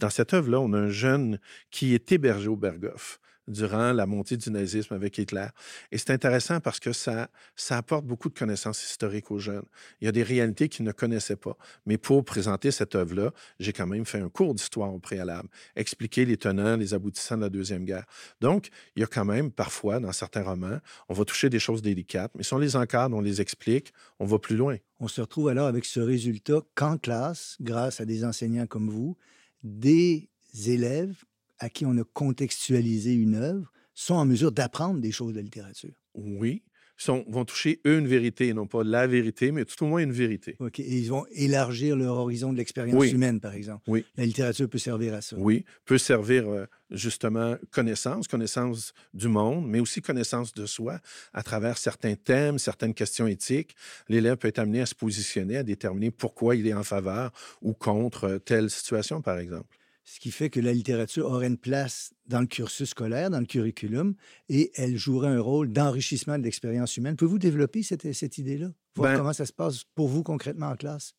dans 0.00 0.10
cette 0.10 0.34
œuvre-là, 0.34 0.60
on 0.60 0.72
a 0.72 0.78
un 0.78 0.90
jeune 0.90 1.40
qui 1.72 1.94
est 1.94 2.12
hébergé 2.12 2.46
au 2.46 2.56
Berghof 2.56 3.18
durant 3.48 3.92
la 3.92 4.06
montée 4.06 4.36
du 4.36 4.50
nazisme 4.50 4.94
avec 4.94 5.18
Hitler. 5.18 5.46
Et 5.90 5.98
c'est 5.98 6.10
intéressant 6.10 6.60
parce 6.60 6.80
que 6.80 6.92
ça, 6.92 7.28
ça 7.56 7.76
apporte 7.78 8.04
beaucoup 8.04 8.28
de 8.28 8.38
connaissances 8.38 8.84
historiques 8.84 9.30
aux 9.30 9.38
jeunes. 9.38 9.64
Il 10.00 10.04
y 10.04 10.08
a 10.08 10.12
des 10.12 10.22
réalités 10.22 10.68
qu'ils 10.68 10.84
ne 10.84 10.92
connaissaient 10.92 11.36
pas. 11.36 11.56
Mais 11.86 11.98
pour 11.98 12.24
présenter 12.24 12.70
cette 12.70 12.94
œuvre-là, 12.94 13.32
j'ai 13.58 13.72
quand 13.72 13.86
même 13.86 14.04
fait 14.04 14.20
un 14.20 14.28
cours 14.28 14.54
d'histoire 14.54 14.94
au 14.94 14.98
préalable, 14.98 15.48
expliquer 15.76 16.24
les 16.24 16.36
tenants, 16.36 16.76
les 16.76 16.94
aboutissants 16.94 17.36
de 17.36 17.42
la 17.42 17.50
Deuxième 17.50 17.84
Guerre. 17.84 18.06
Donc, 18.40 18.68
il 18.96 19.00
y 19.00 19.04
a 19.04 19.08
quand 19.08 19.24
même 19.24 19.50
parfois, 19.50 20.00
dans 20.00 20.12
certains 20.12 20.42
romans, 20.42 20.78
on 21.08 21.14
va 21.14 21.24
toucher 21.24 21.50
des 21.50 21.58
choses 21.58 21.82
délicates, 21.82 22.32
mais 22.36 22.42
si 22.42 22.54
on 22.54 22.58
les 22.58 22.76
encadre, 22.76 23.16
on 23.16 23.20
les 23.20 23.40
explique, 23.40 23.92
on 24.18 24.26
va 24.26 24.38
plus 24.38 24.56
loin. 24.56 24.76
On 25.00 25.08
se 25.08 25.20
retrouve 25.20 25.48
alors 25.48 25.66
avec 25.66 25.84
ce 25.84 26.00
résultat 26.00 26.60
qu'en 26.74 26.96
classe, 26.96 27.56
grâce 27.60 28.00
à 28.00 28.04
des 28.04 28.24
enseignants 28.24 28.66
comme 28.66 28.88
vous, 28.88 29.16
des 29.64 30.28
élèves 30.66 31.24
à 31.62 31.68
qui 31.68 31.86
on 31.86 31.96
a 31.96 32.04
contextualisé 32.04 33.14
une 33.14 33.36
œuvre 33.36 33.72
sont 33.94 34.14
en 34.14 34.26
mesure 34.26 34.50
d'apprendre 34.50 35.00
des 35.00 35.12
choses 35.12 35.32
de 35.32 35.36
la 35.36 35.42
littérature. 35.42 35.92
Oui, 36.14 36.64
sont, 36.96 37.24
vont 37.28 37.44
toucher 37.44 37.80
une 37.84 38.08
vérité, 38.08 38.52
non 38.52 38.66
pas 38.66 38.82
la 38.82 39.06
vérité, 39.06 39.52
mais 39.52 39.64
tout 39.64 39.84
au 39.84 39.86
moins 39.86 40.02
une 40.02 40.12
vérité. 40.12 40.56
OK. 40.58 40.80
Et 40.80 40.98
ils 40.98 41.08
vont 41.08 41.24
élargir 41.30 41.94
leur 41.94 42.16
horizon 42.16 42.52
de 42.52 42.58
l'expérience 42.58 43.06
humaine, 43.06 43.38
par 43.38 43.54
exemple. 43.54 43.82
Oui. 43.86 44.04
La 44.16 44.26
littérature 44.26 44.68
peut 44.68 44.78
servir 44.78 45.14
à 45.14 45.20
ça. 45.20 45.36
Oui, 45.38 45.64
peut 45.84 45.98
servir 45.98 46.48
euh, 46.48 46.66
justement 46.90 47.56
connaissance, 47.70 48.26
connaissance 48.26 48.92
du 49.14 49.28
monde, 49.28 49.64
mais 49.64 49.78
aussi 49.78 50.02
connaissance 50.02 50.52
de 50.54 50.66
soi 50.66 50.98
à 51.32 51.44
travers 51.44 51.78
certains 51.78 52.16
thèmes, 52.16 52.58
certaines 52.58 52.94
questions 52.94 53.28
éthiques. 53.28 53.76
L'élève 54.08 54.36
peut 54.36 54.48
être 54.48 54.58
amené 54.58 54.80
à 54.80 54.86
se 54.86 54.96
positionner, 54.96 55.58
à 55.58 55.62
déterminer 55.62 56.10
pourquoi 56.10 56.56
il 56.56 56.66
est 56.66 56.74
en 56.74 56.82
faveur 56.82 57.30
ou 57.62 57.72
contre 57.72 58.24
euh, 58.24 58.38
telle 58.40 58.68
situation, 58.68 59.22
par 59.22 59.38
exemple 59.38 59.78
ce 60.04 60.20
qui 60.20 60.30
fait 60.30 60.50
que 60.50 60.60
la 60.60 60.72
littérature 60.72 61.26
aurait 61.26 61.46
une 61.46 61.58
place 61.58 62.12
dans 62.26 62.40
le 62.40 62.46
cursus 62.46 62.90
scolaire, 62.90 63.30
dans 63.30 63.40
le 63.40 63.46
curriculum, 63.46 64.14
et 64.48 64.70
elle 64.74 64.96
jouerait 64.96 65.28
un 65.28 65.40
rôle 65.40 65.72
d'enrichissement 65.72 66.38
de 66.38 66.44
l'expérience 66.44 66.96
humaine. 66.96 67.16
Pouvez-vous 67.16 67.38
développer 67.38 67.82
cette, 67.82 68.12
cette 68.12 68.38
idée-là? 68.38 68.68
Voir 68.96 69.12
ben 69.12 69.18
comment 69.18 69.32
ça 69.32 69.46
se 69.46 69.52
passe 69.52 69.84
pour 69.94 70.08
vous 70.08 70.22
concrètement 70.22 70.68
en 70.68 70.76
classe? 70.76 71.14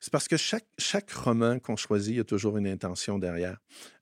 C'est 0.00 0.12
parce 0.12 0.28
que 0.28 0.36
chaque, 0.36 0.66
chaque 0.78 1.10
roman 1.10 1.58
qu'on 1.58 1.76
choisit, 1.76 2.14
il 2.14 2.16
y 2.18 2.20
a 2.20 2.24
toujours 2.24 2.56
une 2.56 2.68
intention 2.68 3.18
derrière, 3.18 3.58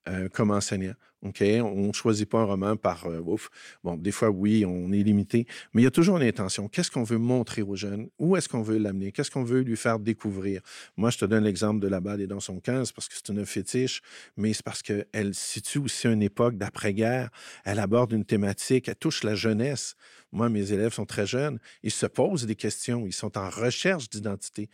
euh, 0.08 0.28
comme 0.28 0.50
enseignant. 0.50 0.94
OK? 1.22 1.42
On 1.42 1.88
ne 1.88 1.92
choisit 1.92 2.28
pas 2.28 2.38
un 2.38 2.44
roman 2.44 2.76
par 2.76 3.06
euh, 3.06 3.20
ouf. 3.20 3.48
Bon, 3.82 3.96
des 3.96 4.12
fois, 4.12 4.30
oui, 4.30 4.64
on 4.64 4.92
est 4.92 5.02
limité, 5.02 5.46
mais 5.72 5.82
il 5.82 5.84
y 5.84 5.88
a 5.88 5.90
toujours 5.90 6.18
une 6.18 6.22
intention. 6.22 6.68
Qu'est-ce 6.68 6.90
qu'on 6.90 7.02
veut 7.02 7.18
montrer 7.18 7.62
aux 7.62 7.74
jeunes? 7.74 8.08
Où 8.18 8.36
est-ce 8.36 8.48
qu'on 8.48 8.62
veut 8.62 8.78
l'amener? 8.78 9.12
Qu'est-ce 9.12 9.30
qu'on 9.30 9.44
veut 9.44 9.60
lui 9.60 9.76
faire 9.76 9.98
découvrir? 9.98 10.60
Moi, 10.96 11.10
je 11.10 11.18
te 11.18 11.24
donne 11.24 11.44
l'exemple 11.44 11.80
de 11.80 11.88
La 11.88 12.00
balle 12.00 12.20
et 12.20 12.26
dans 12.26 12.40
son 12.40 12.60
15 12.60 12.92
parce 12.92 13.08
que 13.08 13.14
c'est 13.14 13.32
une 13.32 13.44
fétiche, 13.46 14.02
mais 14.36 14.52
c'est 14.52 14.64
parce 14.64 14.82
qu'elle 14.82 15.34
situe 15.34 15.78
aussi 15.78 16.06
une 16.06 16.22
époque 16.22 16.56
d'après-guerre. 16.56 17.30
Elle 17.64 17.78
aborde 17.78 18.12
une 18.12 18.24
thématique, 18.24 18.88
elle 18.88 18.96
touche 18.96 19.24
la 19.24 19.34
jeunesse. 19.34 19.96
Moi, 20.32 20.50
mes 20.50 20.72
élèves 20.72 20.92
sont 20.92 21.06
très 21.06 21.26
jeunes. 21.26 21.58
Ils 21.82 21.90
se 21.90 22.04
posent 22.04 22.44
des 22.44 22.56
questions. 22.56 23.06
Ils 23.06 23.12
sont 23.12 23.38
en 23.38 23.48
recherche 23.48 24.10
d'identité. 24.10 24.68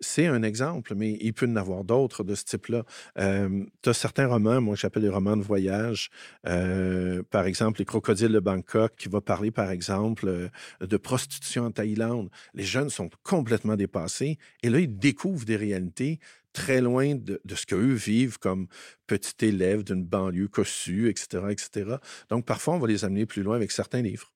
C'est 0.00 0.26
un 0.26 0.42
exemple, 0.42 0.94
mais 0.94 1.18
il 1.20 1.34
peut 1.34 1.46
y 1.46 1.50
en 1.50 1.56
avoir 1.56 1.84
d'autres 1.84 2.24
de 2.24 2.34
ce 2.34 2.44
type-là. 2.44 2.84
Euh, 3.18 3.64
tu 3.82 3.90
as 3.90 3.92
certains 3.92 4.26
romans, 4.26 4.47
moi, 4.60 4.74
j'appelle 4.76 5.02
les 5.02 5.08
romans 5.08 5.36
de 5.36 5.42
voyage. 5.42 6.10
Euh, 6.46 7.22
par 7.30 7.46
exemple, 7.46 7.78
Les 7.80 7.84
crocodiles 7.84 8.32
de 8.32 8.40
Bangkok, 8.40 8.94
qui 8.96 9.08
va 9.08 9.20
parler, 9.20 9.50
par 9.50 9.70
exemple, 9.70 10.28
euh, 10.28 10.48
de 10.80 10.96
prostitution 10.96 11.66
en 11.66 11.70
Thaïlande. 11.70 12.30
Les 12.54 12.64
jeunes 12.64 12.90
sont 12.90 13.10
complètement 13.22 13.76
dépassés. 13.76 14.38
Et 14.62 14.70
là, 14.70 14.80
ils 14.80 14.98
découvrent 14.98 15.44
des 15.44 15.56
réalités 15.56 16.18
très 16.52 16.80
loin 16.80 17.14
de, 17.14 17.40
de 17.44 17.54
ce 17.54 17.66
qu'eux 17.66 17.92
vivent 17.92 18.38
comme 18.38 18.66
petit 19.06 19.46
élève 19.46 19.84
d'une 19.84 20.04
banlieue 20.04 20.48
cossue, 20.48 21.08
etc., 21.08 21.44
etc. 21.50 21.96
Donc, 22.30 22.44
parfois, 22.44 22.74
on 22.74 22.78
va 22.78 22.88
les 22.88 23.04
amener 23.04 23.26
plus 23.26 23.42
loin 23.42 23.56
avec 23.56 23.70
certains 23.70 24.02
livres. 24.02 24.32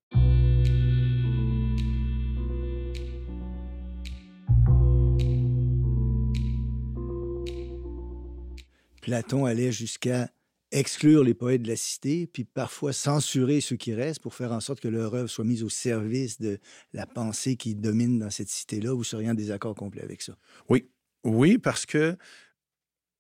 Platon 9.03 9.45
allait 9.45 9.73
jusqu'à 9.73 10.31
exclure 10.71 11.23
les 11.23 11.35
poètes 11.35 11.63
de 11.63 11.69
la 11.69 11.77
cité, 11.77 12.27
puis 12.27 12.45
parfois 12.45 12.95
censurer 12.95 13.61
ceux 13.61 13.77
qui 13.77 13.93
restent 13.93 14.23
pour 14.23 14.35
faire 14.35 14.53
en 14.53 14.61
sorte 14.61 14.81
que 14.81 14.89
leur 14.89 15.15
œuvre 15.15 15.29
soit 15.29 15.45
mise 15.45 15.63
au 15.63 15.69
service 15.69 16.41
de 16.41 16.59
la 16.95 17.05
pensée 17.05 17.57
qui 17.57 17.75
domine 17.75 18.19
dans 18.19 18.31
cette 18.31 18.49
cité-là. 18.49 18.95
Vous 18.95 19.05
seriez 19.05 19.29
en 19.29 19.35
désaccord 19.35 19.75
complet 19.75 20.03
avec 20.03 20.23
ça? 20.23 20.35
Oui. 20.71 20.89
Oui, 21.25 21.59
parce 21.59 21.85
que 21.85 22.17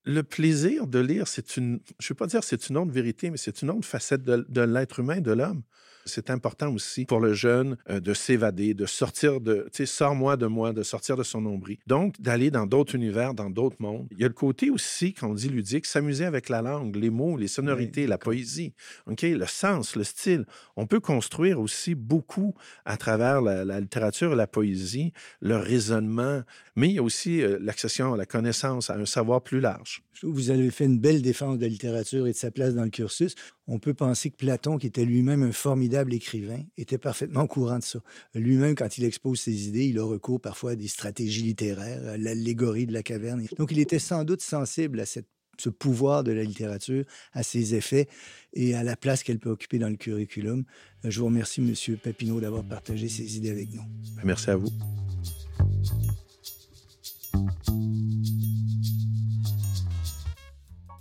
le 0.05 0.23
plaisir 0.23 0.87
de 0.87 0.99
lire, 0.99 1.29
c'est 1.29 1.57
une, 1.57 1.81
je 2.01 2.07
ne 2.07 2.09
veux 2.09 2.15
pas 2.15 2.27
dire 2.27 2.43
c'est 2.43 2.69
une 2.69 2.77
autre 2.79 2.91
vérité, 2.91 3.31
mais 3.31 3.37
c'est 3.37 3.63
une 3.63 3.71
autre 3.71 3.87
facette 3.87 4.23
de, 4.23 4.47
de 4.49 4.61
l'être 4.63 5.01
humain, 5.01 5.21
de 5.21 5.33
l'homme. 5.33 5.63
C'est 6.05 6.31
important 6.31 6.73
aussi 6.73 7.05
pour 7.05 7.21
le 7.21 7.33
jeune 7.33 7.77
euh, 7.91 8.01
de 8.01 8.15
s'évader, 8.15 8.75
de 8.75 8.87
sortir 8.87 9.41
de, 9.41 9.69
tu 9.73 9.79
sais, 9.79 9.87
sors-moi 9.87 10.37
de 10.37 10.47
moi, 10.47 10.73
de 10.73 10.83
sortir 10.83 11.17
de 11.17 11.23
son 11.23 11.41
nombril. 11.41 11.79
Donc, 11.87 12.21
d'aller 12.21 12.51
dans 12.51 12.67
d'autres 12.67 12.95
univers, 12.95 13.35
dans 13.35 13.51
d'autres 13.51 13.77
mondes. 13.79 14.09
Il 14.11 14.19
y 14.19 14.25
a 14.25 14.29
le 14.29 14.35
côté 14.35 14.71
aussi, 14.71 15.15
quand 15.15 15.31
on 15.31 15.35
dit 15.35 15.49
ludique, 15.49 15.87
s'amuser 15.87 16.25
avec 16.25 16.49
la 16.49 16.63
langue, 16.63 16.97
les 16.97 17.11
mots, 17.11 17.37
les 17.37 17.49
sonorités, 17.49 18.07
la 18.07 18.19
poésie, 18.19 18.75
OK, 19.07 19.23
le 19.23 19.47
sens, 19.47 19.97
le 19.97 20.05
style. 20.05 20.47
On 20.77 20.87
peut 20.87 21.01
construire 21.01 21.61
aussi 21.61 21.95
beaucoup 21.95 22.55
à 22.85 22.97
travers 22.97 23.41
la, 23.41 23.81
littérature 23.81 24.35
la 24.35 24.47
poésie, 24.47 25.13
le 25.41 25.57
raisonnement, 25.57 26.43
mais 26.77 26.89
il 26.89 26.95
y 26.95 26.99
a 26.99 27.03
aussi 27.03 27.43
euh, 27.43 27.59
l'accession 27.61 28.15
à 28.15 28.17
la 28.17 28.27
connaissance, 28.27 28.91
à 28.91 28.95
un 28.95 29.07
savoir 29.07 29.43
plus 29.43 29.61
large. 29.61 30.03
Vous 30.23 30.51
avez 30.51 30.71
fait 30.71 30.85
une 30.85 30.99
belle 30.99 31.21
défense 31.21 31.59
de 31.59 31.63
la 31.63 31.69
littérature 31.69 32.27
et 32.27 32.33
de 32.33 32.37
sa 32.37 32.51
place 32.51 32.75
dans 32.75 32.85
le 32.85 32.91
cursus. 32.91 33.35
On 33.69 33.79
peut 33.79 33.95
penser 33.95 34.31
que 34.31 34.37
Platon, 34.37 34.77
qui 34.77 34.89
était 34.89 35.05
lui-même 35.05 35.43
un 35.43 35.53
formidable 35.53 36.13
écrivain, 36.13 36.63
était 36.77 36.99
parfaitement 36.99 37.43
au 37.43 37.47
courant 37.47 37.79
de 37.79 37.85
ça. 37.85 38.01
Lui-même, 38.35 38.75
quand 38.75 38.99
il 38.99 39.05
expose 39.05 39.41
ses 39.41 39.69
idées, 39.69 39.87
il 39.87 39.99
a 39.99 40.05
recours 40.05 40.41
parfois 40.41 40.73
à 40.73 40.77
des 40.77 40.89
stratégies 40.89 41.43
littéraires, 41.43 42.07
à 42.09 42.17
l'allégorie 42.17 42.87
de 42.87 42.93
la 42.93 43.03
caverne. 43.03 43.47
Donc, 43.57 43.71
il 43.71 43.79
était 43.79 44.01
sans 44.01 44.25
doute 44.25 44.43
sensible 44.43 45.01
à 45.01 45.07
ce 45.07 45.21
pouvoir 45.69 46.25
de 46.25 46.33
la 46.33 46.43
littérature, 46.43 47.05
à 47.33 47.45
ses 47.45 47.77
effets 47.77 48.09
et 48.53 48.75
à 48.75 48.83
la 48.83 48.97
place 48.97 49.23
qu'elle 49.23 49.39
peut 49.39 49.51
occuper 49.51 49.79
dans 49.79 49.89
le 49.89 49.97
curriculum. 49.97 50.65
Je 51.05 51.21
vous 51.21 51.27
remercie, 51.27 51.61
M. 51.61 51.97
Papineau, 51.99 52.41
d'avoir 52.41 52.65
partagé 52.65 53.09
ces 53.09 53.37
idées 53.37 53.51
avec 53.51 53.73
nous. 53.73 53.83
Merci 54.25 54.51
à 54.51 54.57
vous. 54.57 54.71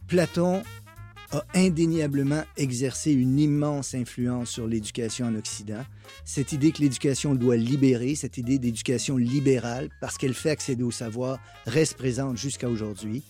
Platon 0.08 0.62
a 1.32 1.44
indéniablement 1.56 2.44
exercé 2.58 3.12
une 3.12 3.40
immense 3.40 3.94
influence 3.94 4.50
sur 4.50 4.68
l'éducation 4.68 5.28
en 5.28 5.36
Occident. 5.36 5.84
Cette 6.26 6.52
idée 6.52 6.72
que 6.72 6.82
l'éducation 6.82 7.36
doit 7.36 7.56
libérer, 7.56 8.16
cette 8.16 8.38
idée 8.38 8.60
d'éducation 8.60 9.18
libérale, 9.18 9.90
parce 10.02 10.18
qu'elle 10.18 10.34
fait 10.34 10.50
accéder 10.50 10.84
au 10.84 10.92
savoir, 10.92 11.40
reste 11.66 11.96
présente 11.96 12.38
jusqu'à 12.38 12.68
aujourd'hui. 12.68 13.24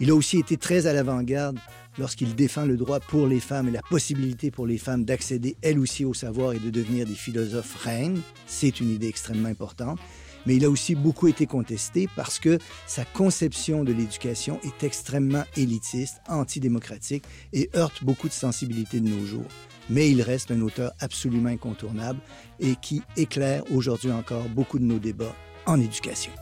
Il 0.00 0.10
a 0.10 0.14
aussi 0.14 0.38
été 0.38 0.56
très 0.56 0.86
à 0.86 0.92
l'avant-garde 0.92 1.58
lorsqu'il 1.98 2.34
défend 2.34 2.64
le 2.64 2.76
droit 2.76 3.00
pour 3.00 3.26
les 3.26 3.40
femmes 3.40 3.68
et 3.68 3.72
la 3.72 3.82
possibilité 3.82 4.50
pour 4.50 4.66
les 4.66 4.78
femmes 4.78 5.04
d'accéder 5.04 5.56
elles 5.62 5.78
aussi 5.78 6.04
au 6.04 6.14
savoir 6.14 6.54
et 6.54 6.58
de 6.58 6.70
devenir 6.70 7.06
des 7.06 7.14
philosophes 7.14 7.76
reines. 7.84 8.20
C'est 8.46 8.80
une 8.80 8.90
idée 8.90 9.08
extrêmement 9.08 9.48
importante 9.48 9.98
mais 10.46 10.56
il 10.56 10.64
a 10.64 10.70
aussi 10.70 10.94
beaucoup 10.94 11.28
été 11.28 11.46
contesté 11.46 12.08
parce 12.16 12.38
que 12.38 12.58
sa 12.86 13.04
conception 13.04 13.84
de 13.84 13.92
l'éducation 13.92 14.58
est 14.62 14.84
extrêmement 14.84 15.44
élitiste, 15.56 16.20
antidémocratique 16.28 17.24
et 17.52 17.70
heurte 17.74 18.04
beaucoup 18.04 18.28
de 18.28 18.32
sensibilités 18.32 19.00
de 19.00 19.08
nos 19.08 19.26
jours. 19.26 19.46
Mais 19.90 20.10
il 20.10 20.22
reste 20.22 20.50
un 20.50 20.60
auteur 20.60 20.92
absolument 21.00 21.48
incontournable 21.48 22.20
et 22.60 22.76
qui 22.76 23.02
éclaire 23.16 23.64
aujourd'hui 23.72 24.12
encore 24.12 24.48
beaucoup 24.48 24.78
de 24.78 24.84
nos 24.84 24.98
débats 24.98 25.34
en 25.66 25.80
éducation. 25.80 26.32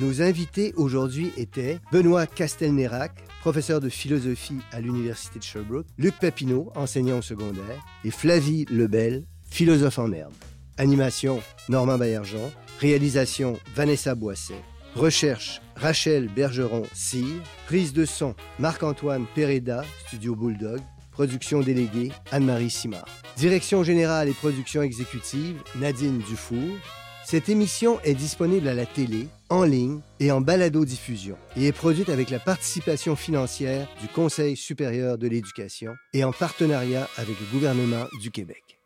Nos 0.00 0.22
invités 0.22 0.72
aujourd'hui 0.76 1.32
étaient 1.36 1.78
Benoît 1.92 2.26
Castelnérac, 2.26 3.12
professeur 3.40 3.80
de 3.80 3.88
philosophie 3.88 4.58
à 4.72 4.80
l'Université 4.80 5.38
de 5.38 5.44
Sherbrooke, 5.44 5.86
Luc 5.98 6.14
Papineau, 6.18 6.72
enseignant 6.74 7.18
au 7.18 7.22
secondaire, 7.22 7.84
et 8.04 8.10
Flavie 8.10 8.64
Lebel, 8.70 9.26
philosophe 9.50 9.98
en 9.98 10.10
herbe. 10.12 10.32
Animation, 10.78 11.40
Normand 11.68 11.98
Baillargeon. 11.98 12.50
Réalisation, 12.82 13.60
Vanessa 13.76 14.16
Boisset. 14.16 14.60
Recherche, 14.96 15.62
Rachel 15.76 16.28
Bergeron-Cyr. 16.34 17.40
Prise 17.66 17.92
de 17.92 18.04
son, 18.04 18.34
Marc-Antoine 18.58 19.24
Pereda, 19.36 19.84
Studio 20.08 20.34
Bulldog. 20.34 20.80
Production 21.12 21.60
déléguée, 21.60 22.10
Anne-Marie 22.32 22.70
Simard. 22.70 23.06
Direction 23.36 23.84
générale 23.84 24.28
et 24.28 24.32
production 24.32 24.82
exécutive, 24.82 25.62
Nadine 25.78 26.18
Dufour. 26.28 26.76
Cette 27.24 27.48
émission 27.48 28.00
est 28.00 28.14
disponible 28.14 28.66
à 28.66 28.74
la 28.74 28.84
télé, 28.84 29.28
en 29.48 29.62
ligne 29.62 30.00
et 30.18 30.32
en 30.32 30.40
balado-diffusion 30.40 31.36
et 31.56 31.68
est 31.68 31.72
produite 31.72 32.08
avec 32.08 32.30
la 32.30 32.40
participation 32.40 33.14
financière 33.14 33.86
du 34.00 34.08
Conseil 34.08 34.56
supérieur 34.56 35.18
de 35.18 35.28
l'éducation 35.28 35.94
et 36.14 36.24
en 36.24 36.32
partenariat 36.32 37.08
avec 37.16 37.38
le 37.38 37.46
gouvernement 37.52 38.06
du 38.20 38.32
Québec. 38.32 38.81